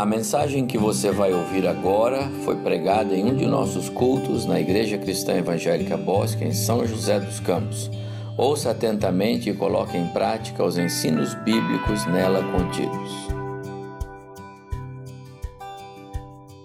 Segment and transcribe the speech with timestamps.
[0.00, 4.58] A mensagem que você vai ouvir agora foi pregada em um de nossos cultos na
[4.58, 7.90] Igreja Cristã Evangélica Bosque, em São José dos Campos.
[8.34, 13.12] Ouça atentamente e coloque em prática os ensinos bíblicos nela contidos.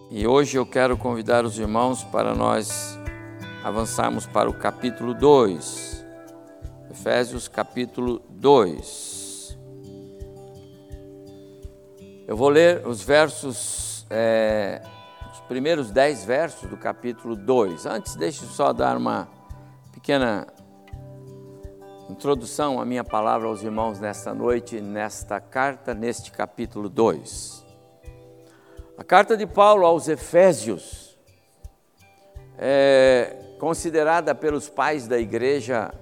[0.09, 2.97] E hoje eu quero convidar os irmãos para nós
[3.65, 6.05] avançarmos para o capítulo 2.
[6.89, 9.14] Efésios capítulo 2.
[12.27, 14.81] Eu vou ler os versos, é,
[15.31, 17.85] os primeiros dez versos do capítulo 2.
[17.85, 19.27] Antes, deixe só dar uma
[19.93, 20.47] pequena
[22.09, 27.63] introdução à minha palavra aos irmãos nesta noite, nesta carta, neste capítulo 2.
[28.97, 31.15] A carta de Paulo aos Efésios
[32.57, 35.93] é considerada pelos pais da igreja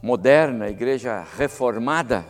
[0.00, 2.24] moderna, igreja reformada,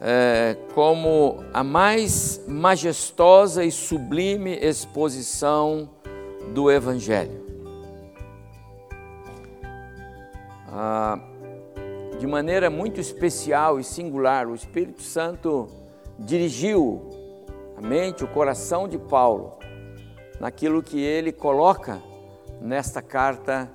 [0.00, 5.90] é, como a mais majestosa e sublime exposição
[6.54, 7.46] do Evangelho.
[10.68, 11.18] Ah,
[12.18, 15.68] de maneira muito especial e singular, o Espírito Santo
[16.18, 17.10] dirigiu
[17.76, 19.58] a mente, o coração de Paulo
[20.40, 22.00] naquilo que ele coloca
[22.60, 23.70] nesta carta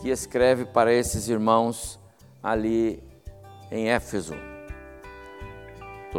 [0.00, 1.98] que escreve para esses irmãos
[2.42, 3.02] ali
[3.70, 4.34] em Éfeso.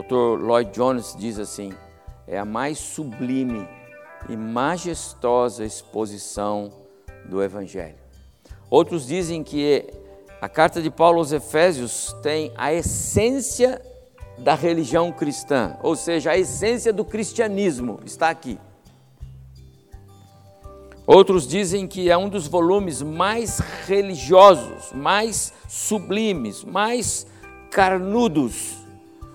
[0.01, 0.39] Dr.
[0.39, 1.73] Lloyd Jones diz assim:
[2.27, 3.67] é a mais sublime
[4.29, 6.71] e majestosa exposição
[7.25, 7.95] do Evangelho.
[8.69, 9.87] Outros dizem que
[10.39, 13.81] a carta de Paulo aos Efésios tem a essência
[14.37, 18.59] da religião cristã, ou seja, a essência do cristianismo está aqui.
[21.07, 27.25] Outros dizem que é um dos volumes mais religiosos, mais sublimes, mais
[27.71, 28.86] carnudos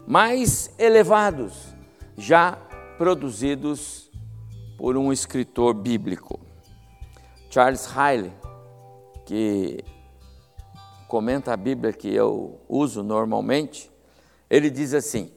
[0.06, 1.74] mais elevados
[2.16, 2.58] já
[2.98, 4.10] produzidos
[4.76, 6.40] por um escritor bíblico.
[7.50, 8.32] Charles Riley,
[9.24, 9.84] que
[11.08, 13.90] comenta a Bíblia que eu uso normalmente,
[14.48, 15.30] ele diz assim: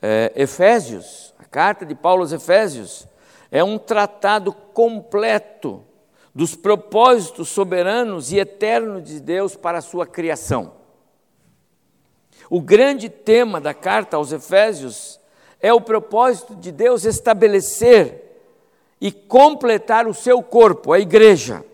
[0.00, 3.06] é, Efésios, a carta de Paulo aos Efésios,
[3.50, 5.84] é um tratado completo
[6.34, 10.79] dos propósitos soberanos e eternos de Deus para a sua criação.
[12.50, 15.20] O grande tema da carta aos Efésios
[15.60, 18.24] é o propósito de Deus estabelecer
[19.00, 21.64] e completar o seu corpo, a igreja.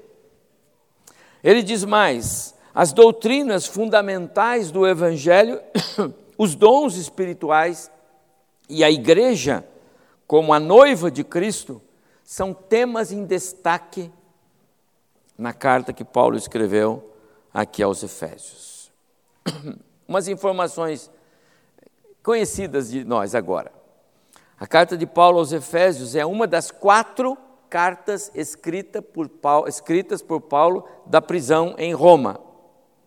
[1.42, 5.62] Ele diz mais: as doutrinas fundamentais do Evangelho,
[6.36, 7.90] os dons espirituais
[8.68, 9.66] e a igreja,
[10.26, 11.80] como a noiva de Cristo,
[12.22, 14.12] são temas em destaque
[15.38, 17.14] na carta que Paulo escreveu
[17.54, 18.90] aqui aos Efésios.
[20.06, 21.10] umas informações
[22.22, 23.70] conhecidas de nós agora.
[24.58, 27.36] A carta de Paulo aos Efésios é uma das quatro
[27.68, 32.40] cartas escrita por Paulo, escritas por Paulo da prisão em Roma.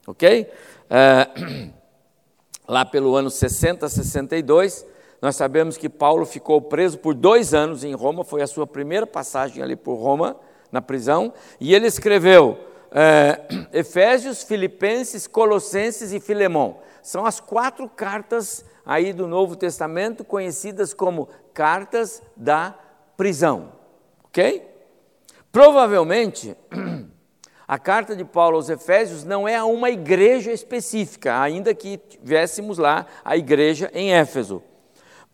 [0.06, 0.50] Ok?
[0.90, 1.72] É,
[2.68, 4.86] lá pelo ano 60, 62,
[5.22, 9.08] nós sabemos que Paulo ficou preso por dois anos em Roma, foi a sua primeira
[9.08, 10.38] passagem ali por Roma,
[10.72, 12.58] na prisão, e ele escreveu
[12.92, 13.42] é,
[13.74, 16.78] Efésios, Filipenses, Colossenses e Filemão.
[17.10, 22.76] São as quatro cartas aí do Novo Testamento conhecidas como cartas da
[23.18, 23.72] prisão.
[24.26, 24.64] Ok?
[25.52, 26.56] Provavelmente,
[27.68, 32.78] a carta de Paulo aos Efésios não é a uma igreja específica, ainda que tivéssemos
[32.78, 34.62] lá a igreja em Éfeso.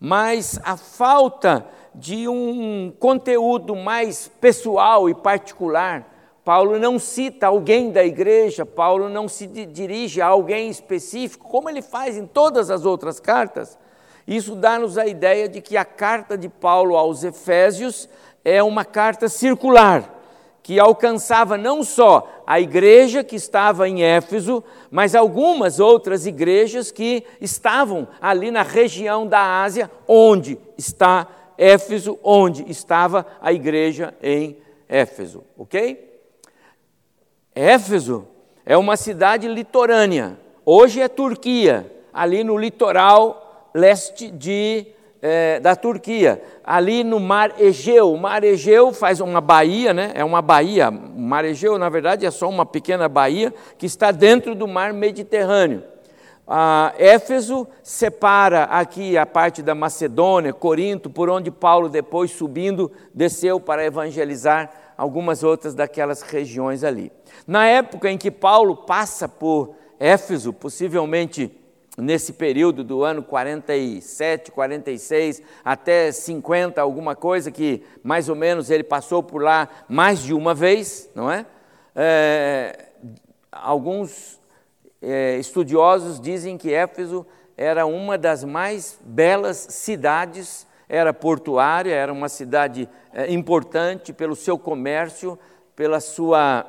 [0.00, 6.15] Mas a falta de um conteúdo mais pessoal e particular
[6.46, 11.82] Paulo não cita alguém da igreja, Paulo não se dirige a alguém específico, como ele
[11.82, 13.76] faz em todas as outras cartas.
[14.28, 18.08] Isso dá-nos a ideia de que a carta de Paulo aos Efésios
[18.44, 20.08] é uma carta circular,
[20.62, 27.24] que alcançava não só a igreja que estava em Éfeso, mas algumas outras igrejas que
[27.40, 31.26] estavam ali na região da Ásia, onde está
[31.58, 34.56] Éfeso, onde estava a igreja em
[34.88, 36.14] Éfeso, ok?
[37.56, 38.28] Éfeso
[38.66, 40.36] é uma cidade litorânea.
[40.62, 44.86] Hoje é Turquia, ali no litoral leste de,
[45.22, 48.12] é, da Turquia, ali no Mar Egeu.
[48.12, 50.12] O Mar Egeu faz uma baía, né?
[50.14, 50.90] é uma baía.
[50.90, 54.92] O Mar Egeu, na verdade, é só uma pequena baía que está dentro do Mar
[54.92, 55.82] Mediterrâneo.
[56.46, 63.58] Ah, Éfeso separa aqui a parte da Macedônia, Corinto, por onde Paulo, depois subindo, desceu
[63.58, 67.12] para evangelizar algumas outras daquelas regiões ali.
[67.46, 71.50] Na época em que Paulo passa por Éfeso, possivelmente
[71.96, 78.84] nesse período do ano 47, 46 até 50, alguma coisa que mais ou menos ele
[78.84, 81.46] passou por lá mais de uma vez, não é?
[81.94, 82.88] é
[83.50, 84.38] alguns
[85.00, 87.26] é, estudiosos dizem que Éfeso
[87.56, 94.58] era uma das mais belas cidades, era portuária, era uma cidade é, importante pelo seu
[94.58, 95.38] comércio,
[95.74, 96.66] pela sua,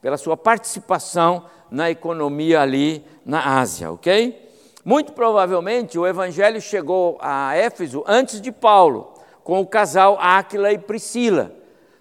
[0.00, 4.48] pela sua participação na economia ali na Ásia, ok?
[4.84, 9.12] Muito provavelmente o evangelho chegou a Éfeso antes de Paulo,
[9.44, 11.52] com o casal Áquila e Priscila.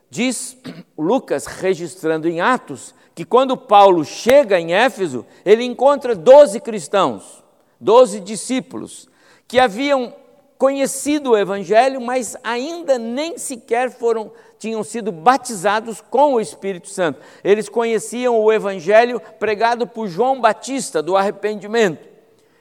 [0.10, 0.58] Diz
[0.98, 7.44] Lucas, registrando em Atos, que quando Paulo chega em Éfeso, ele encontra doze cristãos,
[7.80, 9.10] doze discípulos,
[9.48, 10.14] que haviam
[10.58, 17.20] conhecido o Evangelho, mas ainda nem sequer foram, tinham sido batizados com o Espírito Santo.
[17.44, 22.08] Eles conheciam o Evangelho pregado por João Batista do arrependimento.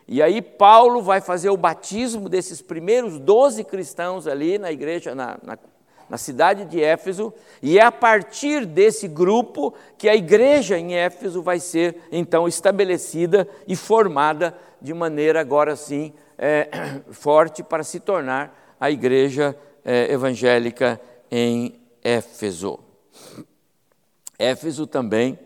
[0.09, 5.37] E aí Paulo vai fazer o batismo desses primeiros doze cristãos ali na igreja, na,
[5.43, 5.59] na
[6.09, 11.43] na cidade de Éfeso, e é a partir desse grupo que a igreja em Éfeso
[11.43, 16.69] vai ser então estabelecida e formada de maneira agora sim é,
[17.11, 21.01] forte para se tornar a igreja é, evangélica
[21.31, 21.75] em
[22.07, 22.79] Éfeso.
[24.39, 25.37] Éfeso também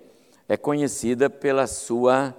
[0.46, 2.36] é conhecida pela sua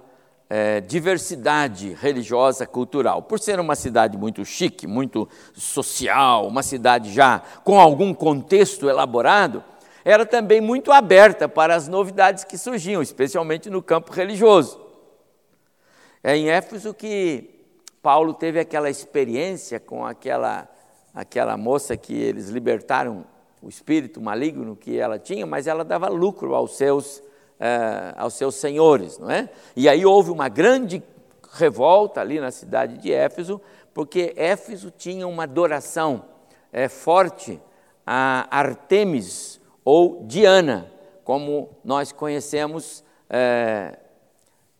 [0.48, 3.22] é, diversidade religiosa, cultural.
[3.22, 9.64] Por ser uma cidade muito chique, muito social, uma cidade já com algum contexto elaborado,
[10.04, 14.80] era também muito aberta para as novidades que surgiam, especialmente no campo religioso.
[16.22, 17.66] É em Éfeso que
[18.00, 20.68] Paulo teve aquela experiência com aquela,
[21.12, 23.26] aquela moça que eles libertaram
[23.62, 27.22] o espírito maligno que ela tinha, mas ela dava lucro aos seus
[27.60, 29.48] eh, aos seus senhores, não é?
[29.76, 31.00] E aí houve uma grande
[31.52, 33.60] revolta ali na cidade de Éfeso,
[33.94, 36.24] porque Éfeso tinha uma adoração
[36.72, 37.60] é, forte
[38.04, 40.90] a Artemis ou Diana,
[41.22, 43.98] como nós conhecemos é,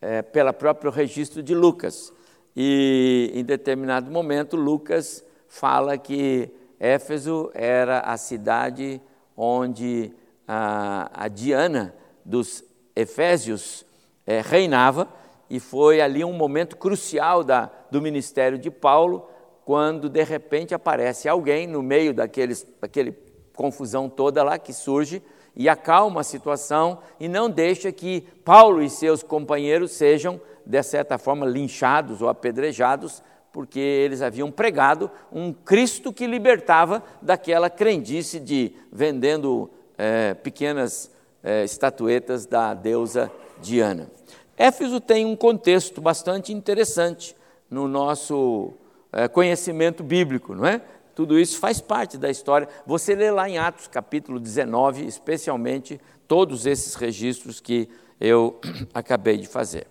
[0.00, 2.12] é, pelo próprio registro de Lucas.
[2.56, 6.50] E em determinado momento, Lucas fala que
[6.82, 9.00] Éfeso era a cidade
[9.36, 10.12] onde
[10.48, 11.94] a, a Diana
[12.24, 12.64] dos
[12.96, 13.86] Efésios
[14.26, 15.06] é, reinava,
[15.48, 19.28] e foi ali um momento crucial da, do ministério de Paulo,
[19.64, 23.16] quando de repente aparece alguém no meio daqueles, daquele
[23.54, 25.22] confusão toda lá que surge
[25.54, 31.16] e acalma a situação e não deixa que Paulo e seus companheiros sejam, de certa
[31.16, 38.72] forma, linchados ou apedrejados, porque eles haviam pregado um Cristo que libertava daquela crendice de
[38.90, 41.10] vendendo é, pequenas
[41.42, 44.10] é, estatuetas da deusa Diana.
[44.56, 47.36] Éfeso tem um contexto bastante interessante
[47.70, 48.72] no nosso
[49.12, 50.80] é, conhecimento bíblico, não é?
[51.14, 52.68] Tudo isso faz parte da história.
[52.86, 57.88] Você lê lá em Atos capítulo 19, especialmente, todos esses registros que
[58.18, 58.58] eu
[58.94, 59.86] acabei de fazer.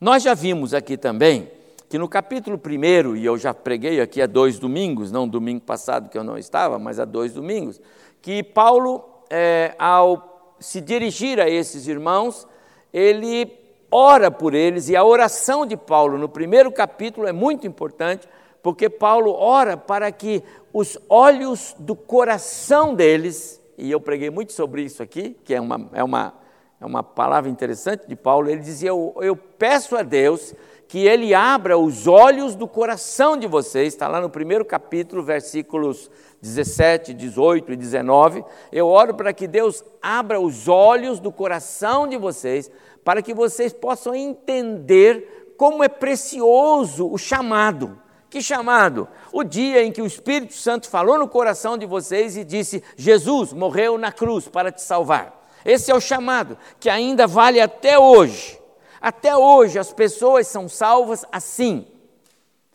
[0.00, 1.50] Nós já vimos aqui também
[1.92, 6.08] que no capítulo 1, e eu já preguei aqui há dois domingos, não domingo passado
[6.08, 7.78] que eu não estava, mas há dois domingos,
[8.22, 12.48] que Paulo, é, ao se dirigir a esses irmãos,
[12.94, 13.46] ele
[13.90, 18.26] ora por eles, e a oração de Paulo no primeiro capítulo é muito importante,
[18.62, 24.82] porque Paulo ora para que os olhos do coração deles, e eu preguei muito sobre
[24.82, 26.32] isso aqui, que é uma, é uma,
[26.80, 30.54] é uma palavra interessante de Paulo, ele dizia: eu, eu peço a Deus
[30.92, 36.10] que ele abra os olhos do coração de vocês, está lá no primeiro capítulo, versículos
[36.42, 38.44] 17, 18 e 19.
[38.70, 42.70] Eu oro para que Deus abra os olhos do coração de vocês,
[43.02, 47.98] para que vocês possam entender como é precioso o chamado.
[48.28, 49.08] Que chamado?
[49.32, 53.54] O dia em que o Espírito Santo falou no coração de vocês e disse: Jesus
[53.54, 55.42] morreu na cruz para te salvar.
[55.64, 58.60] Esse é o chamado que ainda vale até hoje.
[59.02, 61.84] Até hoje as pessoas são salvas assim.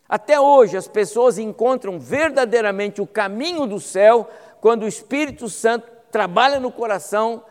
[0.06, 4.28] Até hoje as pessoas encontram verdadeiramente o caminho do céu
[4.60, 7.42] quando o Espírito Santo trabalha no coração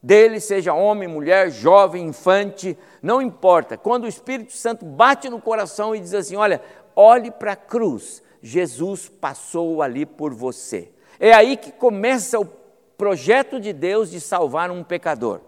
[0.00, 3.76] dele, seja homem, mulher, jovem, infante, não importa.
[3.76, 6.62] Quando o Espírito Santo bate no coração e diz assim: Olha,
[6.94, 10.92] olhe para a cruz, Jesus passou ali por você.
[11.18, 12.46] É aí que começa o
[12.96, 15.40] projeto de Deus de salvar um pecador.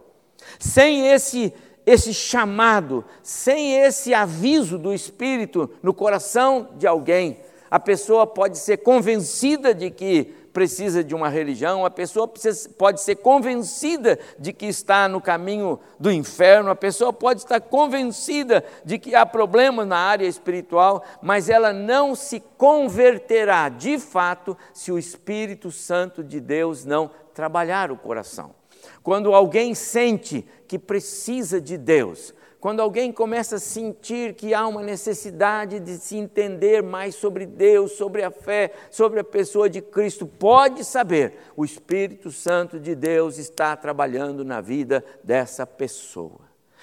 [0.59, 1.55] Sem esse
[1.87, 8.79] esse chamado, sem esse aviso do Espírito no coração de alguém, a pessoa pode ser
[8.79, 12.33] convencida de que precisa de uma religião, a pessoa
[12.79, 18.65] pode ser convencida de que está no caminho do inferno, a pessoa pode estar convencida
[18.85, 24.93] de que há problemas na área espiritual, mas ela não se converterá de fato se
[24.93, 28.55] o Espírito Santo de Deus não trabalhar o coração.
[29.03, 34.83] Quando alguém sente que precisa de Deus, quando alguém começa a sentir que há uma
[34.83, 40.27] necessidade de se entender mais sobre Deus, sobre a fé, sobre a pessoa de Cristo,
[40.27, 46.41] pode saber, o Espírito Santo de Deus está trabalhando na vida dessa pessoa.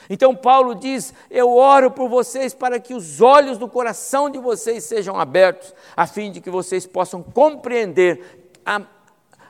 [0.08, 4.84] Então Paulo diz: Eu oro por vocês para que os olhos do coração de vocês
[4.84, 8.80] sejam abertos, a fim de que vocês possam compreender a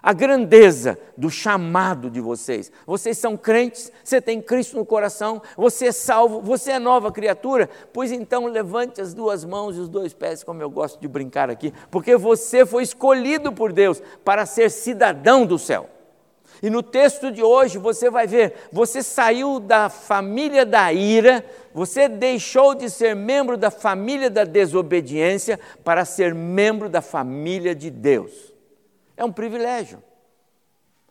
[0.02, 2.72] a grandeza do chamado de vocês.
[2.86, 7.70] Vocês são crentes, você tem Cristo no coração, você é salvo, você é nova criatura,
[7.94, 11.50] pois então levante as duas mãos e os dois pés, como eu gosto de brincar
[11.50, 15.88] aqui, porque você foi escolhido por Deus para ser cidadão do céu.
[16.64, 21.44] E no texto de hoje você vai ver, você saiu da família da ira,
[21.74, 27.90] você deixou de ser membro da família da desobediência para ser membro da família de
[27.90, 28.51] Deus.
[29.22, 30.02] É um privilégio.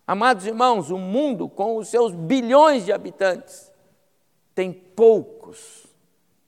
[0.05, 3.71] Amados irmãos, o mundo, com os seus bilhões de habitantes,
[4.53, 5.87] tem poucos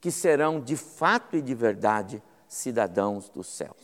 [0.01, 3.77] que serão de fato e de verdade cidadãos dos céus.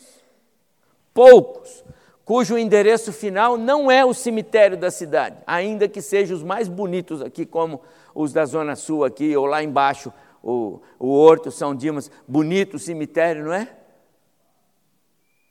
[1.14, 1.84] Poucos,
[2.24, 7.22] cujo endereço final não é o cemitério da cidade, ainda que sejam os mais bonitos
[7.22, 7.80] aqui, como
[8.12, 13.44] os da Zona Sul aqui, ou lá embaixo, o, o Horto São Dimas, bonito cemitério,
[13.44, 13.78] não é?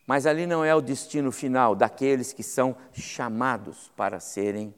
[0.07, 4.73] Mas ali não é o destino final daqueles que são chamados para serem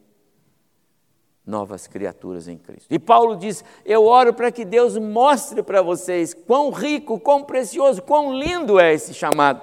[1.45, 2.87] novas criaturas em Cristo.
[2.89, 8.01] E Paulo diz: Eu oro para que Deus mostre para vocês quão rico, quão precioso,
[8.01, 9.61] quão lindo é esse chamado.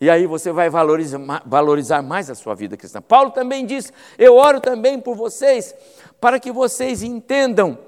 [0.00, 3.00] E aí você vai valorizar, valorizar mais a sua vida cristã.
[3.00, 5.72] Paulo também diz: Eu oro também por vocês,
[6.20, 7.78] para que vocês entendam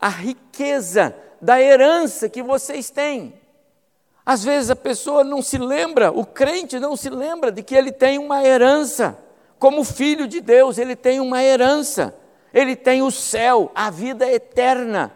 [0.00, 3.43] a riqueza da herança que vocês têm.
[4.24, 7.92] Às vezes a pessoa não se lembra, o crente não se lembra de que ele
[7.92, 9.18] tem uma herança.
[9.58, 12.14] Como filho de Deus, ele tem uma herança.
[12.52, 15.12] Ele tem o céu, a vida eterna.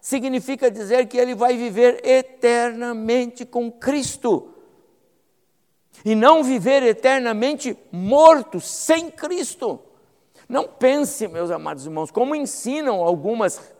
[0.00, 4.50] Significa dizer que ele vai viver eternamente com Cristo.
[6.04, 9.80] E não viver eternamente morto, sem Cristo.
[10.48, 13.72] Não pense, meus amados irmãos, como ensinam algumas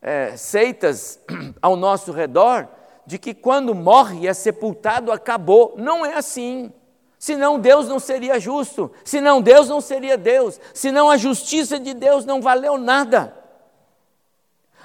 [0.00, 1.18] é, seitas
[1.60, 2.68] ao nosso redor,
[3.06, 5.74] de que quando morre é sepultado acabou.
[5.76, 6.72] Não é assim.
[7.18, 12.26] Senão Deus não seria justo, senão Deus não seria Deus, senão a justiça de Deus
[12.26, 13.34] não valeu nada.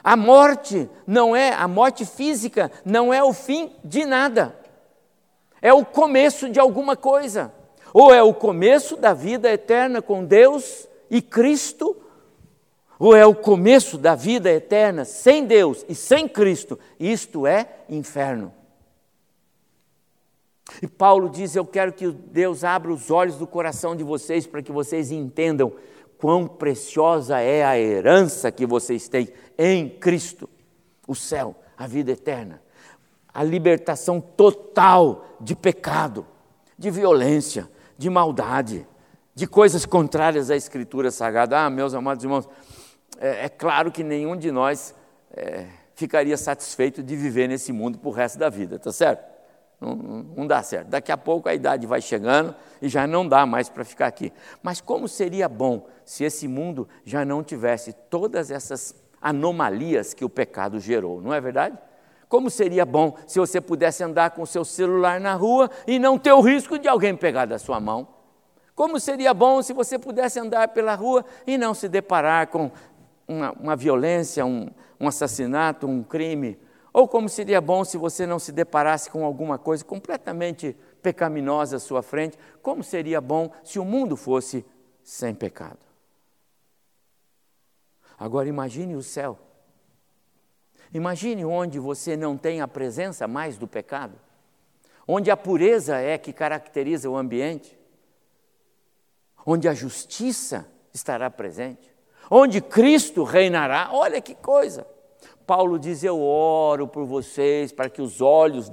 [0.02, 4.56] A morte não é, a morte física não é o fim de nada.
[5.62, 7.54] É o começo de alguma coisa.
[7.94, 11.98] Ou é o começo da vida eterna com Deus e Cristo,
[13.00, 18.53] ou é o começo da vida eterna sem Deus e sem Cristo, isto é inferno.
[20.82, 24.62] E Paulo diz: Eu quero que Deus abra os olhos do coração de vocês para
[24.62, 25.72] que vocês entendam
[26.18, 30.50] quão preciosa é a herança que vocês têm em Cristo
[31.08, 32.62] o céu, a vida eterna,
[33.34, 36.24] a libertação total de pecado,
[36.77, 38.86] de violência, de maldade,
[39.34, 41.65] de coisas contrárias à Escritura Sagrada.
[41.65, 42.48] Ah, meus amados irmãos,
[43.20, 44.96] é, é claro que nenhum de nós
[45.32, 49.28] é, ficaria satisfeito de viver nesse mundo para o resto da vida, tá certo?
[49.80, 50.88] Não, não, dá certo.
[50.88, 54.32] Daqui a pouco a idade vai chegando e já não dá mais para ficar aqui.
[54.62, 60.30] Mas como seria bom se esse mundo já não tivesse todas essas anomalias que o
[60.30, 61.78] pecado gerou, não é verdade?
[62.28, 66.32] Como seria bom se você pudesse andar com seu celular na rua e não ter
[66.32, 68.08] o risco de alguém pegar da sua mão?
[68.80, 72.72] Como seria bom se você pudesse andar pela rua e não se deparar com
[73.30, 74.68] uma, uma violência, um,
[75.00, 76.60] um assassinato, um crime,
[76.92, 81.80] ou como seria bom se você não se deparasse com alguma coisa completamente pecaminosa à
[81.80, 84.66] sua frente, como seria bom se o mundo fosse
[85.04, 85.78] sem pecado.
[88.18, 89.38] Agora imagine o céu.
[90.92, 94.20] Imagine onde você não tem a presença mais do pecado,
[95.08, 97.78] onde a pureza é que caracteriza o ambiente,
[99.46, 101.99] onde a justiça estará presente
[102.30, 103.90] onde Cristo reinará.
[103.92, 104.86] Olha que coisa!
[105.46, 108.72] Paulo diz: Eu oro por vocês para que os olhos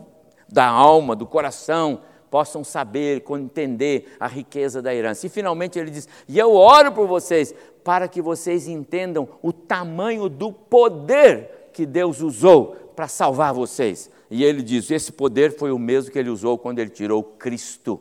[0.48, 5.26] da alma, do coração, possam saber, entender a riqueza da herança.
[5.26, 10.28] E finalmente ele diz: E eu oro por vocês para que vocês entendam o tamanho
[10.28, 14.10] do poder que Deus usou para salvar vocês.
[14.30, 18.00] E ele diz: Esse poder foi o mesmo que ele usou quando ele tirou Cristo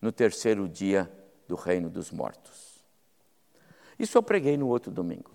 [0.00, 1.10] no terceiro dia
[1.48, 2.55] do reino dos mortos.
[3.98, 5.30] Isso eu preguei no outro domingo.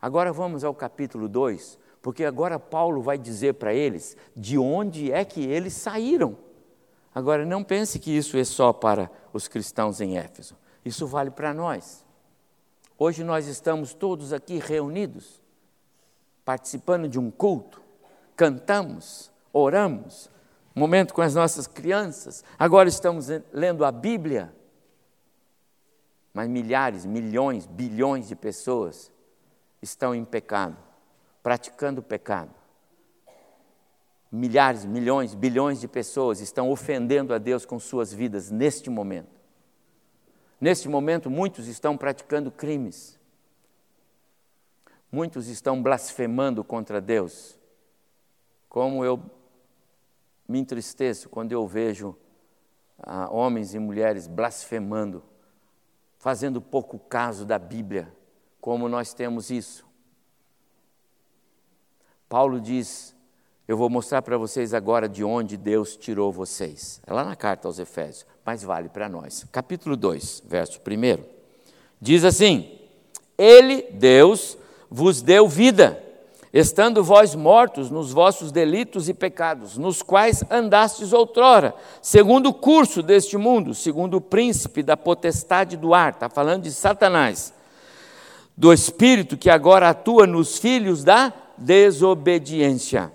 [0.00, 5.24] Agora vamos ao capítulo 2, porque agora Paulo vai dizer para eles de onde é
[5.24, 6.36] que eles saíram.
[7.14, 11.54] Agora não pense que isso é só para os cristãos em Éfeso, isso vale para
[11.54, 12.04] nós.
[12.98, 15.40] Hoje nós estamos todos aqui reunidos,
[16.44, 17.80] participando de um culto,
[18.36, 20.28] cantamos, oramos,
[20.74, 24.54] momento com as nossas crianças, agora estamos lendo a Bíblia.
[26.34, 29.12] Mas milhares, milhões, bilhões de pessoas
[29.80, 30.76] estão em pecado,
[31.40, 32.52] praticando pecado.
[34.32, 39.30] Milhares, milhões, bilhões de pessoas estão ofendendo a Deus com suas vidas neste momento.
[40.60, 43.16] Neste momento, muitos estão praticando crimes.
[45.12, 47.56] Muitos estão blasfemando contra Deus.
[48.68, 49.22] Como eu
[50.48, 52.16] me entristeço quando eu vejo
[52.98, 55.22] ah, homens e mulheres blasfemando,
[56.24, 58.10] fazendo pouco caso da Bíblia
[58.58, 59.84] como nós temos isso.
[62.30, 63.14] Paulo diz:
[63.68, 66.98] Eu vou mostrar para vocês agora de onde Deus tirou vocês.
[67.06, 69.44] É lá na carta aos Efésios, mas vale para nós.
[69.52, 71.22] Capítulo 2, verso 1.
[72.00, 72.80] Diz assim:
[73.36, 74.56] Ele, Deus,
[74.88, 76.02] vos deu vida
[76.54, 83.02] estando vós mortos nos vossos delitos e pecados, nos quais andastes outrora, segundo o curso
[83.02, 87.52] deste mundo, segundo o príncipe da potestade do ar, está falando de Satanás,
[88.56, 93.12] do Espírito que agora atua nos filhos da desobediência,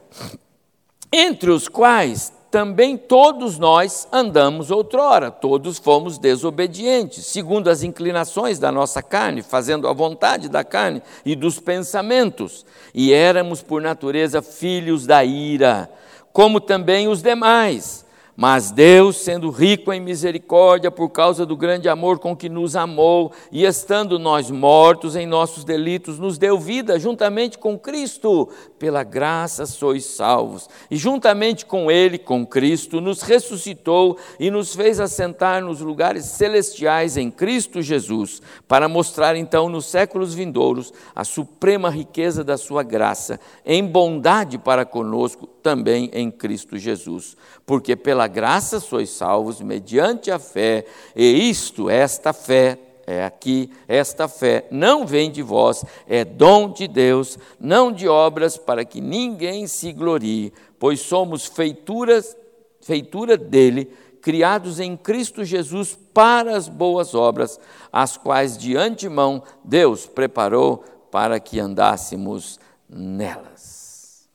[1.10, 8.72] entre os quais também todos nós andamos outrora, todos fomos desobedientes, segundo as inclinações da
[8.72, 15.06] nossa carne, fazendo a vontade da carne e dos pensamentos, e éramos por natureza filhos
[15.06, 15.90] da ira,
[16.34, 18.06] como também os demais.
[18.42, 23.34] Mas Deus, sendo rico em misericórdia, por causa do grande amor com que nos amou,
[23.52, 28.48] e estando nós mortos em nossos delitos, nos deu vida juntamente com Cristo.
[28.80, 30.70] Pela graça sois salvos.
[30.90, 37.18] E juntamente com Ele, com Cristo, nos ressuscitou e nos fez assentar nos lugares celestiais
[37.18, 43.38] em Cristo Jesus, para mostrar então nos séculos vindouros a suprema riqueza da Sua graça,
[43.66, 47.36] em bondade para conosco também em Cristo Jesus.
[47.66, 54.28] Porque pela graça sois salvos mediante a fé, e isto, esta fé, é aqui, esta
[54.28, 59.66] fé não vem de vós, é dom de Deus, não de obras, para que ninguém
[59.66, 62.38] se glorie, pois somos feituras,
[62.82, 67.60] feitura dele, criados em Cristo Jesus para as boas obras,
[67.92, 74.30] as quais de antemão Deus preparou para que andássemos nelas.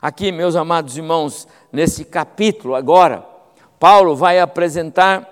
[0.00, 3.26] Aqui, meus amados irmãos, nesse capítulo agora,
[3.80, 5.26] Paulo vai apresentar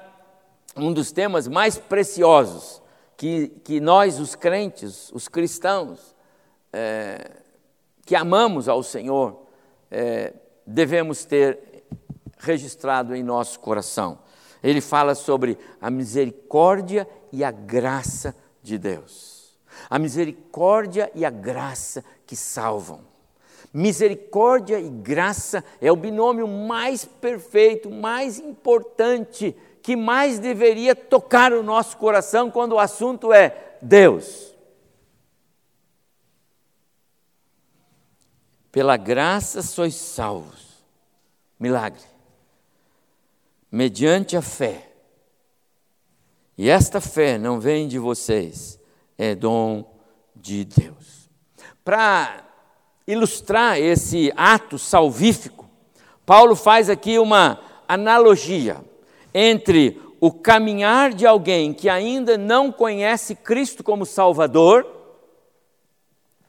[0.74, 2.80] um dos temas mais preciosos
[3.14, 6.16] que, que nós, os crentes, os cristãos,
[6.72, 7.30] é,
[8.06, 9.42] que amamos ao Senhor,
[9.90, 10.32] é,
[10.66, 11.84] devemos ter
[12.38, 14.20] registrado em nosso coração.
[14.62, 19.58] Ele fala sobre a misericórdia e a graça de Deus.
[19.90, 23.08] A misericórdia e a graça que salvam.
[23.72, 31.62] Misericórdia e graça é o binômio mais perfeito, mais importante, que mais deveria tocar o
[31.62, 34.54] nosso coração quando o assunto é Deus.
[38.72, 40.68] Pela graça sois salvos.
[41.59, 42.04] Milagre.
[43.70, 44.90] Mediante a fé.
[46.57, 48.81] E esta fé não vem de vocês,
[49.16, 49.96] é dom
[50.35, 51.31] de Deus.
[51.85, 52.47] Para
[53.09, 55.66] ilustrar esse ato salvífico,
[56.27, 58.77] Paulo faz aqui uma analogia
[59.33, 64.87] entre o caminhar de alguém que ainda não conhece Cristo como Salvador,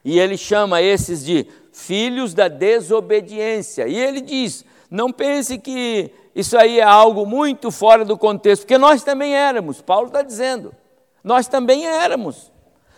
[0.03, 3.87] e ele chama esses de filhos da desobediência.
[3.87, 8.77] E ele diz: não pense que isso aí é algo muito fora do contexto, porque
[8.77, 10.73] nós também éramos, Paulo está dizendo,
[11.23, 12.51] nós também éramos.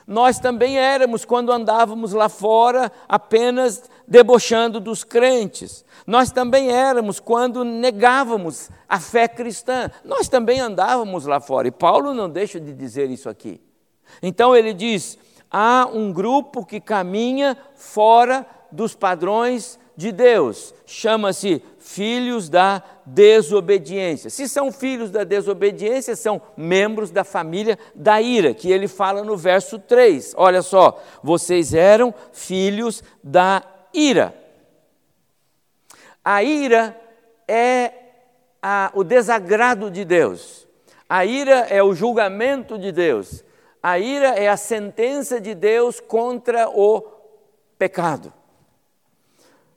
[0.08, 5.86] Nós também éramos quando andávamos lá fora apenas debochando dos crentes.
[6.06, 9.90] Nós também éramos quando negávamos a fé cristã.
[10.04, 11.68] Nós também andávamos lá fora.
[11.68, 13.62] E Paulo não deixa de dizer isso aqui.
[14.22, 15.18] Então ele diz:
[15.50, 24.32] há um grupo que caminha fora dos padrões de Deus, chama-se filhos da desobediência.
[24.32, 29.38] Se são filhos da desobediência, são membros da família da ira, que ele fala no
[29.38, 30.34] verso 3.
[30.36, 33.62] Olha só, vocês eram filhos da
[33.94, 34.34] ira.
[36.26, 37.00] A ira
[37.48, 37.94] é
[38.60, 40.68] a, o desagrado de Deus.
[41.08, 43.44] A ira é o julgamento de Deus.
[43.84, 47.02] A ira é a sentença de Deus contra o
[47.78, 48.41] pecado.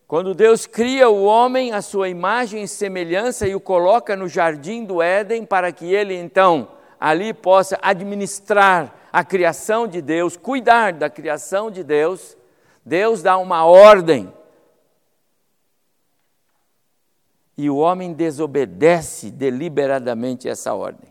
[0.07, 4.85] Quando Deus cria o homem à sua imagem e semelhança e o coloca no jardim
[4.85, 6.69] do Éden para que ele então
[7.01, 12.37] ali possa administrar a criação de Deus, cuidar da criação de Deus,
[12.85, 14.33] Deus dá uma ordem.
[17.57, 21.09] E o homem desobedece deliberadamente essa ordem.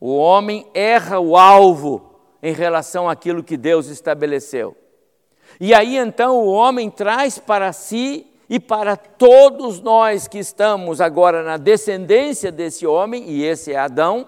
[0.00, 4.76] O homem erra o alvo em relação àquilo que Deus estabeleceu.
[5.60, 11.42] E aí então o homem traz para si e para todos nós que estamos agora
[11.42, 14.26] na descendência desse homem, e esse é Adão,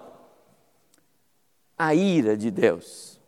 [1.77, 3.19] a ira de Deus.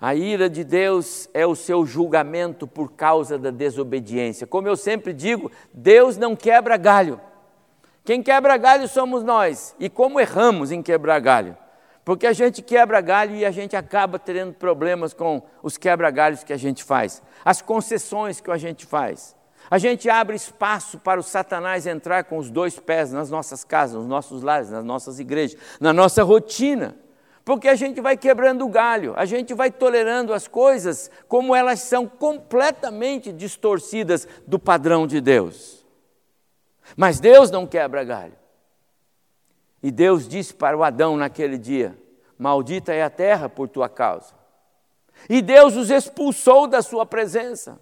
[0.00, 4.46] A ira de Deus é o seu julgamento por causa da desobediência.
[4.46, 7.20] Como eu sempre digo, Deus não quebra galho.
[8.04, 9.74] Quem quebra galho somos nós.
[9.78, 11.56] E como erramos em quebrar galho?
[12.04, 16.52] Porque a gente quebra galho e a gente acaba tendo problemas com os quebra-galhos que
[16.52, 19.34] a gente faz, as concessões que a gente faz.
[19.70, 23.96] A gente abre espaço para o Satanás entrar com os dois pés nas nossas casas,
[23.96, 26.94] nos nossos lares, nas nossas igrejas, na nossa rotina.
[27.42, 31.80] Porque a gente vai quebrando o galho, a gente vai tolerando as coisas como elas
[31.80, 35.84] são completamente distorcidas do padrão de Deus.
[36.96, 38.43] Mas Deus não quebra galho.
[39.84, 41.94] E Deus disse para o Adão naquele dia:
[42.38, 44.32] Maldita é a terra por tua causa.
[45.28, 47.78] E Deus os expulsou da sua presença.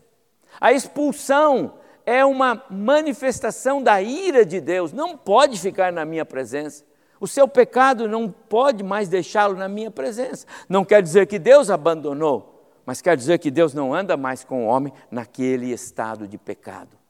[0.60, 6.84] A expulsão é uma manifestação da ira de Deus, não pode ficar na minha presença.
[7.20, 10.44] O seu pecado não pode mais deixá-lo na minha presença.
[10.68, 14.66] Não quer dizer que Deus abandonou, mas quer dizer que Deus não anda mais com
[14.66, 17.01] o homem naquele estado de pecado.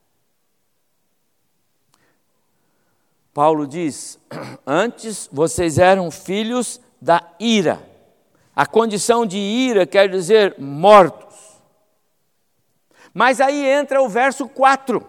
[3.35, 4.19] Paulo diz:
[4.67, 7.83] Antes vocês eram filhos da ira.
[8.55, 11.33] A condição de ira quer dizer mortos.
[13.15, 15.05] Mas aí entra o verso 4,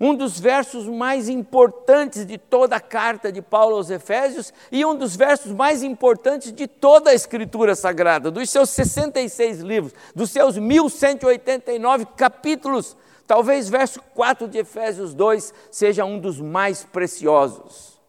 [0.00, 4.96] um dos versos mais importantes de toda a carta de Paulo aos Efésios e um
[4.96, 10.58] dos versos mais importantes de toda a Escritura Sagrada, dos seus 66 livros, dos seus
[10.58, 12.96] 1189 capítulos.
[13.26, 18.00] Talvez verso 4 de Efésios 2 seja um dos mais preciosos.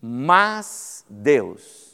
[0.00, 1.92] Mas Deus.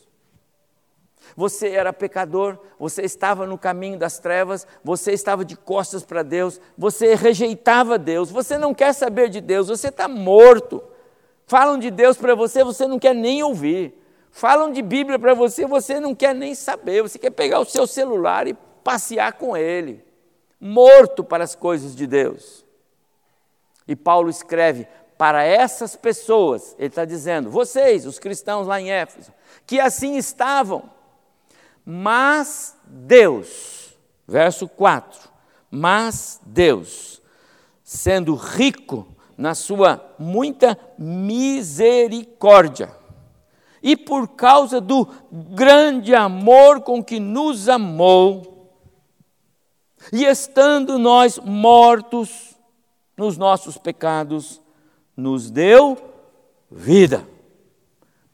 [1.37, 6.61] Você era pecador, você estava no caminho das trevas, você estava de costas para Deus,
[6.77, 10.83] você rejeitava Deus, você não quer saber de Deus, você está morto.
[11.47, 13.95] Falam de Deus para você, você não quer nem ouvir.
[14.31, 17.87] Falam de Bíblia para você, você não quer nem saber, você quer pegar o seu
[17.87, 20.08] celular e passear com ele
[20.61, 22.65] morto para as coisas de Deus.
[23.87, 29.33] E Paulo escreve para essas pessoas, ele está dizendo, vocês, os cristãos lá em Éfeso,
[29.67, 30.89] que assim estavam,
[31.85, 35.29] mas Deus, verso 4,
[35.69, 37.21] mas Deus,
[37.83, 42.97] sendo rico na sua muita misericórdia,
[43.83, 48.48] e por causa do grande amor com que nos amou,
[50.13, 52.57] e estando nós mortos
[53.17, 54.63] nos nossos pecados,
[55.17, 55.99] nos deu
[56.71, 57.27] vida.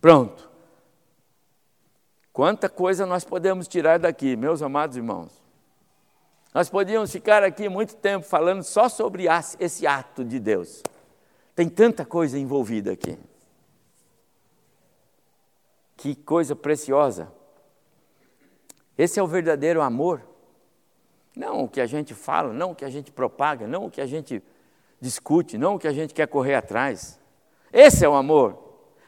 [0.00, 0.50] Pronto.
[2.32, 5.32] Quanta coisa nós podemos tirar daqui, meus amados irmãos.
[6.52, 9.24] Nós podíamos ficar aqui muito tempo falando só sobre
[9.58, 10.82] esse ato de Deus.
[11.54, 13.18] Tem tanta coisa envolvida aqui.
[15.96, 17.32] Que coisa preciosa.
[18.98, 20.33] Esse é o verdadeiro amor.
[21.34, 24.00] Não o que a gente fala, não o que a gente propaga, não o que
[24.00, 24.42] a gente
[25.00, 27.18] discute, não o que a gente quer correr atrás.
[27.72, 28.58] Esse é o amor.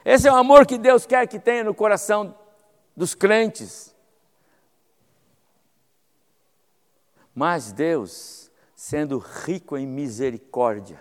[0.03, 2.35] Esse é o amor que Deus quer que tenha no coração
[2.95, 3.95] dos crentes.
[7.33, 10.99] Mas Deus, sendo rico em misericórdia,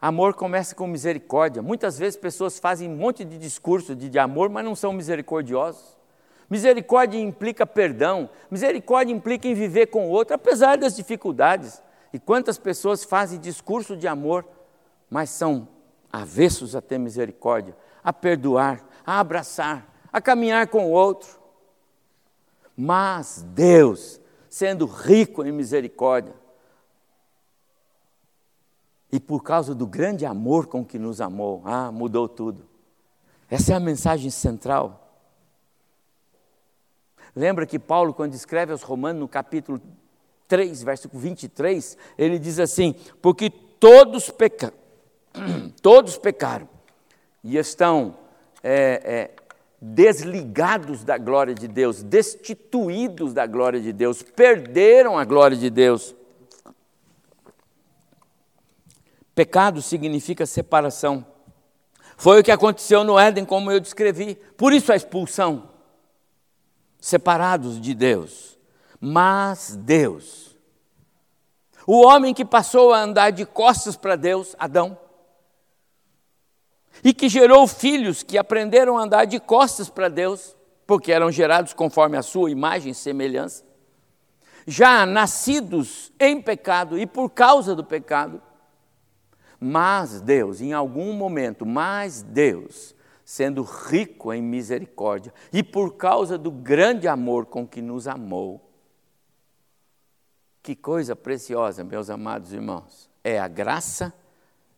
[0.00, 1.60] amor começa com misericórdia.
[1.60, 5.96] Muitas vezes pessoas fazem um monte de discurso de, de amor, mas não são misericordiosos.
[6.52, 11.82] Misericórdia implica perdão, misericórdia implica em viver com o outro, apesar das dificuldades.
[12.12, 14.46] E quantas pessoas fazem discurso de amor,
[15.08, 15.66] mas são
[16.12, 21.40] avessos a ter misericórdia, a perdoar, a abraçar, a caminhar com o outro.
[22.76, 26.34] Mas Deus, sendo rico em misericórdia,
[29.10, 32.68] e por causa do grande amor com que nos amou, ah, mudou tudo.
[33.48, 35.01] Essa é a mensagem central.
[37.34, 39.80] Lembra que Paulo, quando escreve aos Romanos, no capítulo
[40.48, 44.72] 3, versículo 23, ele diz assim: Porque todos, peca...
[45.80, 46.68] todos pecaram
[47.42, 48.16] e estão
[48.62, 49.30] é, é,
[49.80, 56.14] desligados da glória de Deus, destituídos da glória de Deus, perderam a glória de Deus.
[59.34, 61.26] Pecado significa separação.
[62.18, 64.34] Foi o que aconteceu no Éden, como eu descrevi.
[64.56, 65.71] Por isso a expulsão.
[67.02, 68.56] Separados de Deus.
[69.00, 70.56] Mas Deus.
[71.84, 74.96] O homem que passou a andar de costas para Deus, Adão,
[77.02, 81.72] e que gerou filhos que aprenderam a andar de costas para Deus, porque eram gerados
[81.72, 83.64] conforme a sua imagem e semelhança,
[84.64, 88.40] já nascidos em pecado e por causa do pecado,
[89.58, 92.94] mas Deus, em algum momento, mas Deus,
[93.32, 98.70] sendo rico em misericórdia e por causa do grande amor com que nos amou,
[100.62, 104.12] que coisa preciosa, meus amados irmãos, é a graça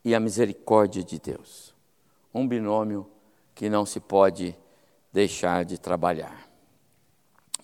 [0.04, 1.74] e a misericórdia de Deus
[2.32, 3.10] um binômio
[3.56, 4.56] que não se pode
[5.12, 6.48] deixar de trabalhar.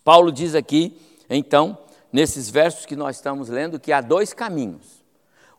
[0.02, 1.78] Paulo diz aqui, então,
[2.12, 4.99] nesses versos que nós estamos lendo, que há dois caminhos.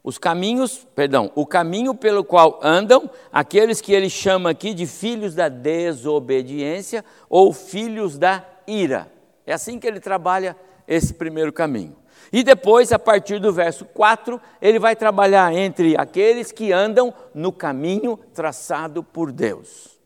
[0.03, 5.35] Os caminhos, perdão, o caminho pelo qual andam aqueles que ele chama aqui de filhos
[5.35, 9.11] da desobediência ou filhos da ira.
[9.45, 10.55] É assim que ele trabalha
[10.87, 11.95] esse primeiro caminho.
[12.33, 17.51] E depois, a partir do verso 4, ele vai trabalhar entre aqueles que andam no
[17.51, 19.99] caminho traçado por Deus.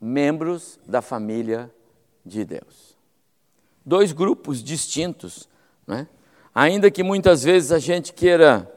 [0.00, 1.72] Membros da família
[2.24, 2.96] de Deus.
[3.84, 5.48] Dois grupos distintos,
[5.86, 6.08] né?
[6.56, 8.72] Ainda que muitas vezes a gente queira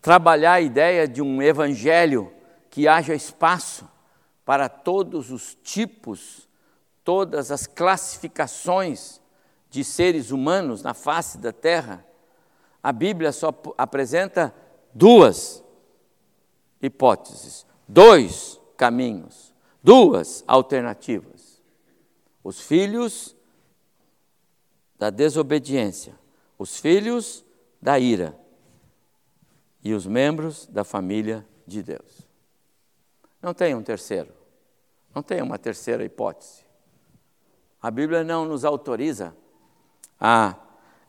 [0.00, 2.32] trabalhar a ideia de um evangelho
[2.68, 3.88] que haja espaço
[4.44, 6.48] para todos os tipos,
[7.04, 9.20] todas as classificações
[9.70, 12.04] de seres humanos na face da terra,
[12.82, 14.52] a Bíblia só apresenta
[14.92, 15.62] duas
[16.82, 21.62] hipóteses, dois caminhos, duas alternativas.
[22.42, 23.36] Os filhos
[24.98, 26.20] da desobediência,
[26.62, 27.44] os filhos
[27.80, 28.38] da ira
[29.82, 32.28] e os membros da família de Deus.
[33.42, 34.32] Não tem um terceiro,
[35.12, 36.64] não tem uma terceira hipótese.
[37.80, 39.34] A Bíblia não nos autoriza
[40.20, 40.54] a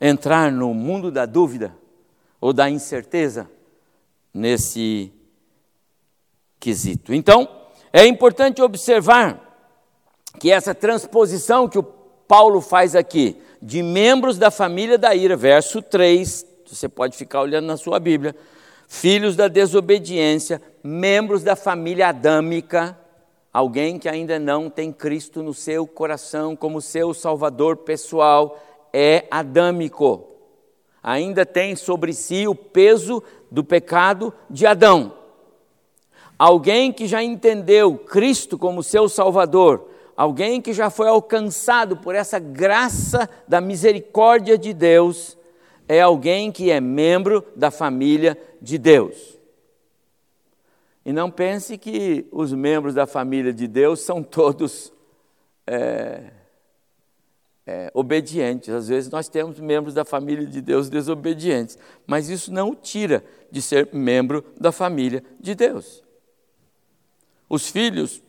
[0.02, 1.78] entrar no mundo da dúvida
[2.42, 3.48] ou da incerteza
[4.34, 5.14] nesse
[6.60, 7.14] quesito.
[7.14, 7.48] Então,
[7.94, 9.40] é importante observar
[10.40, 15.82] que essa transposição que o Paulo faz aqui, de membros da família da ira, verso
[15.82, 18.36] 3, você pode ficar olhando na sua Bíblia,
[18.90, 22.98] filhos da desobediência, membros da família adâmica,
[23.54, 30.28] alguém que ainda não tem Cristo no seu coração como seu salvador pessoal, é adâmico.
[31.02, 35.14] Ainda tem sobre si o peso do pecado de Adão.
[36.38, 42.40] Alguém que já entendeu Cristo como seu Salvador, alguém que já foi alcançado por essa
[42.40, 45.38] graça da misericórdia de Deus,
[45.88, 49.38] é alguém que é membro da família de Deus.
[51.06, 54.94] E não pense que os membros da família de Deus são todos
[55.68, 56.32] é,
[57.66, 58.70] é, obedientes.
[58.70, 63.24] Às vezes nós temos membros da família de Deus desobedientes, mas isso não o tira
[63.52, 66.02] de ser membro da família de Deus.
[67.50, 68.22] Os filhos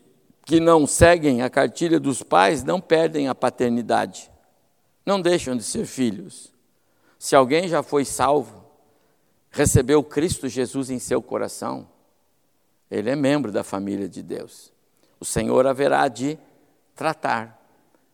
[0.45, 4.31] que não seguem a cartilha dos pais não perdem a paternidade,
[5.05, 6.53] não deixam de ser filhos.
[7.19, 8.65] Se alguém já foi salvo,
[9.51, 11.89] recebeu Cristo Jesus em seu coração,
[12.91, 14.73] ele é membro da família de Deus.
[15.19, 16.39] O Senhor haverá de
[16.95, 17.61] tratar,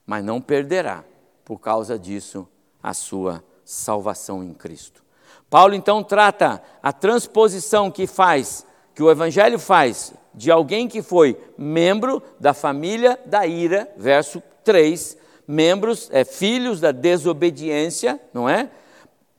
[0.07, 1.05] mas não perderá
[1.51, 2.47] por causa disso,
[2.81, 5.03] a sua salvação em Cristo.
[5.51, 8.65] Paulo então trata a transposição que faz,
[9.01, 15.17] que o Evangelho faz, de alguém que foi membro da família da ira, verso 3,
[15.49, 18.69] membros, é, filhos da desobediência, não é?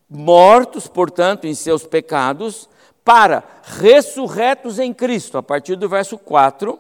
[0.10, 2.68] Mortos, portanto, em seus pecados,
[3.06, 6.80] para ressurretos em Cristo, a partir do verso 4,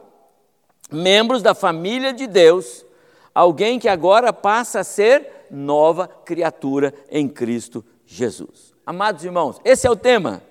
[0.91, 2.83] membros da família de Deus,
[3.31, 8.73] alguém que agora passa a ser nova criatura em Cristo Jesus.
[8.83, 10.41] Amados irmãos, esse é o tema.